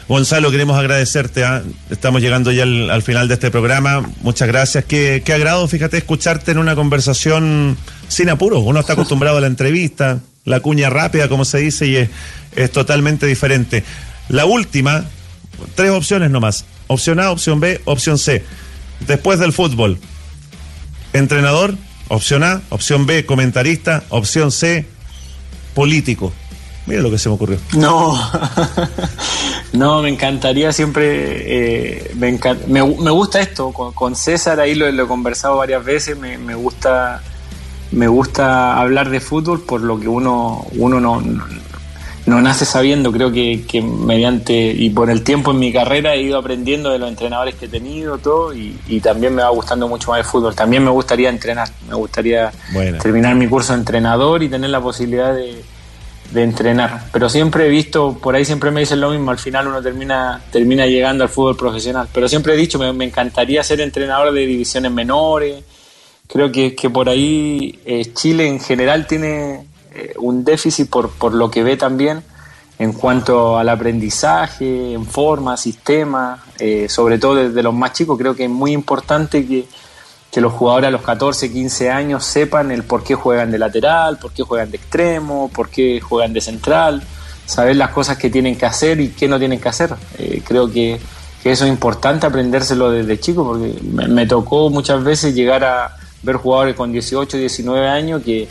Gonzalo, 0.07 0.51
queremos 0.51 0.77
agradecerte. 0.77 1.43
¿ah? 1.43 1.63
Estamos 1.89 2.21
llegando 2.21 2.51
ya 2.51 2.63
al, 2.63 3.01
final 3.01 3.27
de 3.27 3.33
este 3.33 3.49
programa. 3.49 4.07
Muchas 4.21 4.47
gracias. 4.47 4.85
Qué, 4.85 5.23
qué, 5.25 5.33
agrado, 5.33 5.67
fíjate, 5.67 5.97
escucharte 5.97 6.51
en 6.51 6.59
una 6.59 6.75
conversación 6.75 7.75
sin 8.07 8.29
apuros. 8.29 8.61
Uno 8.63 8.79
está 8.79 8.93
acostumbrado 8.93 9.37
a 9.37 9.41
la 9.41 9.47
entrevista, 9.47 10.19
la 10.43 10.59
cuña 10.59 10.91
rápida, 10.91 11.27
como 11.27 11.43
se 11.43 11.57
dice, 11.57 11.87
y 11.87 11.95
es, 11.95 12.09
es 12.55 12.71
totalmente 12.71 13.25
diferente. 13.25 13.83
La 14.29 14.45
última, 14.45 15.05
tres 15.73 15.89
opciones 15.89 16.29
nomás. 16.29 16.65
Opción 16.85 17.19
A, 17.19 17.31
opción 17.31 17.59
B, 17.59 17.81
opción 17.85 18.19
C. 18.19 18.43
Después 19.07 19.39
del 19.39 19.53
fútbol, 19.53 19.97
entrenador, 21.13 21.75
Opción 22.07 22.43
A, 22.43 22.61
opción 22.69 23.05
B, 23.05 23.25
comentarista, 23.25 24.03
opción 24.09 24.51
C, 24.51 24.85
político. 25.73 26.31
Mira 26.85 27.01
lo 27.01 27.09
que 27.09 27.17
se 27.17 27.29
me 27.29 27.35
ocurrió. 27.35 27.57
No, 27.75 28.15
no, 29.73 30.03
me 30.03 30.09
encantaría 30.09 30.71
siempre, 30.71 32.03
eh, 32.05 32.11
me, 32.15 32.37
me, 32.67 32.81
gusta 33.11 33.41
esto, 33.41 33.71
con, 33.71 34.15
César 34.15 34.59
ahí 34.59 34.75
lo, 34.75 34.87
he 34.87 35.07
conversado 35.07 35.57
varias 35.57 35.83
veces, 35.83 36.17
me, 36.17 36.37
me, 36.37 36.53
gusta 36.53 37.23
me 37.91 38.07
gusta 38.07 38.79
hablar 38.79 39.09
de 39.09 39.19
fútbol 39.19 39.61
por 39.61 39.81
lo 39.81 39.99
que 39.99 40.07
uno, 40.07 40.65
uno 40.73 40.99
no, 40.99 41.21
no 41.21 41.43
nace 42.25 42.65
sabiendo, 42.65 43.11
creo 43.11 43.31
que, 43.31 43.81
mediante 43.81 44.53
y 44.53 44.89
por 44.89 45.11
el 45.11 45.23
tiempo 45.23 45.51
en 45.51 45.59
mi 45.59 45.71
carrera 45.71 46.15
he 46.15 46.21
ido 46.21 46.39
aprendiendo 46.39 46.89
de 46.89 46.97
los 46.97 47.07
entrenadores 47.07 47.53
que 47.55 47.65
he 47.65 47.69
tenido, 47.69 48.17
todo, 48.17 48.53
y, 48.53 48.99
también 49.01 49.35
me 49.35 49.43
va 49.43 49.49
gustando 49.49 49.87
mucho 49.87 50.09
más 50.09 50.19
el 50.19 50.25
fútbol. 50.25 50.55
También 50.55 50.83
me 50.83 50.89
gustaría 50.89 51.29
entrenar, 51.29 51.69
me 51.87 51.95
gustaría 51.95 52.51
terminar 52.99 53.35
mi 53.35 53.47
curso 53.47 53.73
de 53.73 53.79
entrenador 53.79 54.41
y 54.41 54.49
tener 54.49 54.71
la 54.71 54.81
posibilidad 54.81 55.35
de, 55.35 55.63
entrenar. 56.33 57.03
Pero 57.13 57.29
siempre 57.29 57.67
he 57.67 57.69
visto, 57.69 58.17
por 58.17 58.35
ahí 58.35 58.43
siempre 58.43 58.71
me 58.71 58.79
dicen 58.79 58.99
lo 58.99 59.11
mismo, 59.11 59.29
al 59.29 59.37
final 59.37 59.67
uno 59.67 59.81
termina, 59.81 60.41
termina 60.51 60.87
llegando 60.87 61.23
al 61.23 61.29
fútbol 61.29 61.55
profesional. 61.55 62.09
Pero 62.11 62.27
siempre 62.27 62.55
he 62.55 62.57
dicho, 62.57 62.79
me, 62.79 63.05
encantaría 63.05 63.63
ser 63.63 63.81
entrenador 63.81 64.33
de 64.33 64.41
divisiones 64.45 64.91
menores. 64.91 65.63
Creo 66.27 66.51
que, 66.51 66.75
que 66.75 66.89
por 66.89 67.07
ahí 67.07 67.79
eh, 67.85 68.11
Chile 68.13 68.47
en 68.47 68.59
general 68.59 69.05
tiene 69.05 69.63
un 70.17 70.43
déficit 70.43 70.89
por, 70.89 71.09
por 71.09 71.33
lo 71.33 71.49
que 71.49 71.63
ve 71.63 71.77
también 71.77 72.23
en 72.77 72.93
cuanto 72.93 73.57
al 73.57 73.69
aprendizaje, 73.69 74.93
en 74.93 75.05
forma, 75.05 75.55
sistema, 75.55 76.43
eh, 76.59 76.87
sobre 76.89 77.17
todo 77.17 77.35
desde 77.35 77.63
los 77.63 77.73
más 77.73 77.93
chicos, 77.93 78.17
creo 78.17 78.35
que 78.35 78.45
es 78.45 78.49
muy 78.49 78.73
importante 78.73 79.45
que, 79.45 79.65
que, 80.29 80.41
los 80.41 80.51
jugadores 80.51 80.89
a 80.89 80.91
los 80.91 81.01
14, 81.01 81.51
15 81.51 81.89
años 81.89 82.25
sepan 82.25 82.71
el 82.71 82.83
por 82.83 83.03
qué 83.03 83.15
juegan 83.15 83.51
de 83.51 83.59
lateral, 83.59 84.17
por 84.17 84.31
qué 84.33 84.43
juegan 84.43 84.71
de 84.71 84.77
extremo, 84.77 85.49
por 85.53 85.69
qué 85.69 86.01
juegan 86.01 86.33
de 86.33 86.41
central, 86.41 87.01
saber 87.45 87.77
las 87.77 87.91
cosas 87.91 88.17
que 88.17 88.29
tienen 88.29 88.57
que 88.57 88.65
hacer 88.65 88.99
y 88.99 89.09
qué 89.09 89.29
no 89.29 89.39
tienen 89.39 89.59
que 89.61 89.69
hacer. 89.69 89.93
Eh, 90.17 90.41
creo 90.45 90.69
que, 90.69 90.99
que, 91.41 91.51
eso 91.51 91.63
es 91.63 91.71
importante 91.71 92.27
aprendérselo 92.27 92.91
desde 92.91 93.19
chico, 93.21 93.45
porque 93.45 93.73
me, 93.83 94.07
me 94.09 94.27
tocó 94.27 94.69
muchas 94.69 95.01
veces 95.01 95.33
llegar 95.33 95.63
a 95.63 95.95
ver 96.23 96.35
jugadores 96.35 96.75
con 96.75 96.91
18, 96.91 97.37
19 97.37 97.87
años 97.87 98.21
que 98.21 98.49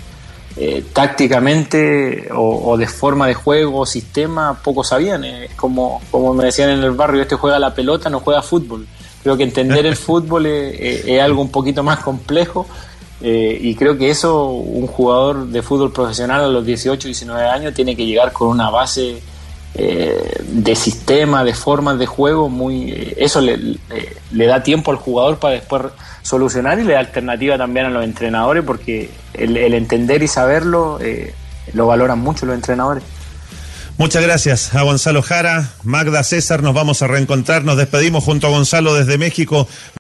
eh, 0.57 0.85
tácticamente 0.93 2.29
o, 2.33 2.77
de 2.77 2.87
forma 2.87 3.27
de 3.27 3.35
juego 3.35 3.81
o 3.81 3.87
sistema 3.87 4.57
poco 4.63 4.85
sabían. 4.85 5.25
Es 5.25 5.55
como, 5.55 6.01
como 6.13 6.33
me 6.33 6.45
decían 6.45 6.71
en 6.71 6.85
el 6.85 6.93
barrio, 6.93 7.23
este 7.23 7.35
juega 7.35 7.59
la 7.59 7.75
pelota, 7.75 8.09
no 8.09 8.21
juega 8.21 8.41
fútbol. 8.41 8.87
Creo 9.25 9.37
que 9.37 9.43
entender 9.43 9.85
el 9.85 9.97
fútbol 10.09 10.47
es, 10.47 11.21
algo 11.21 11.43
un 11.43 11.51
poquito 11.51 11.83
más 11.83 11.99
complejo 11.99 12.69
eh, 13.21 13.59
y 13.61 13.75
creo 13.75 13.99
que 13.99 14.11
eso 14.11 14.47
un 14.47 14.87
jugador 14.87 15.47
de 15.47 15.61
fútbol 15.61 15.93
profesional 15.93 16.45
a 16.45 16.49
los 16.49 16.65
18, 16.65 17.09
19 17.09 17.49
años 17.49 17.75
tiene 17.75 17.97
que 17.97 18.07
llegar 18.07 18.33
con 18.33 18.49
una 18.49 18.71
base 18.71 19.23
de 19.75 20.77
sistema, 20.77 21.43
de 21.43 21.53
formas 21.53 21.99
de 21.99 22.07
juego, 22.07 22.49
muy 22.49 23.13
eso 23.17 23.41
le, 23.41 23.59
le, 24.31 24.47
da 24.47 24.63
tiempo 24.63 24.93
al 24.93 24.99
jugador 24.99 25.39
para 25.41 25.55
después 25.55 25.83
solucionar 26.25 26.81
y 26.81 26.85
le 26.85 26.95
da 26.95 26.99
alternativa 26.99 27.57
también 27.57 27.87
a 27.87 27.91
los 27.91 28.03
entrenadores 28.03 28.65
porque 28.65 29.11
el, 29.35 29.57
el 29.57 29.75
entender 29.75 30.25
y 30.25 30.27
saberlo 30.29 30.99
lo 31.73 31.87
valoran 31.87 32.19
mucho 32.19 32.47
los 32.47 32.57
entrenadores. 32.57 33.05
Muchas 33.97 34.25
gracias 34.25 34.75
a 34.75 34.83
Gonzalo 34.83 35.23
Jara, 35.23 35.71
Magda 35.85 36.25
César, 36.25 36.65
nos 36.65 36.75
vamos 36.75 37.01
a 37.03 37.07
reencontrar, 37.07 37.63
nos 37.65 37.77
despedimos 37.77 38.25
junto 38.25 38.49
a 38.49 38.51
Gonzalo 38.51 38.93
desde 38.93 39.19
México. 39.19 39.69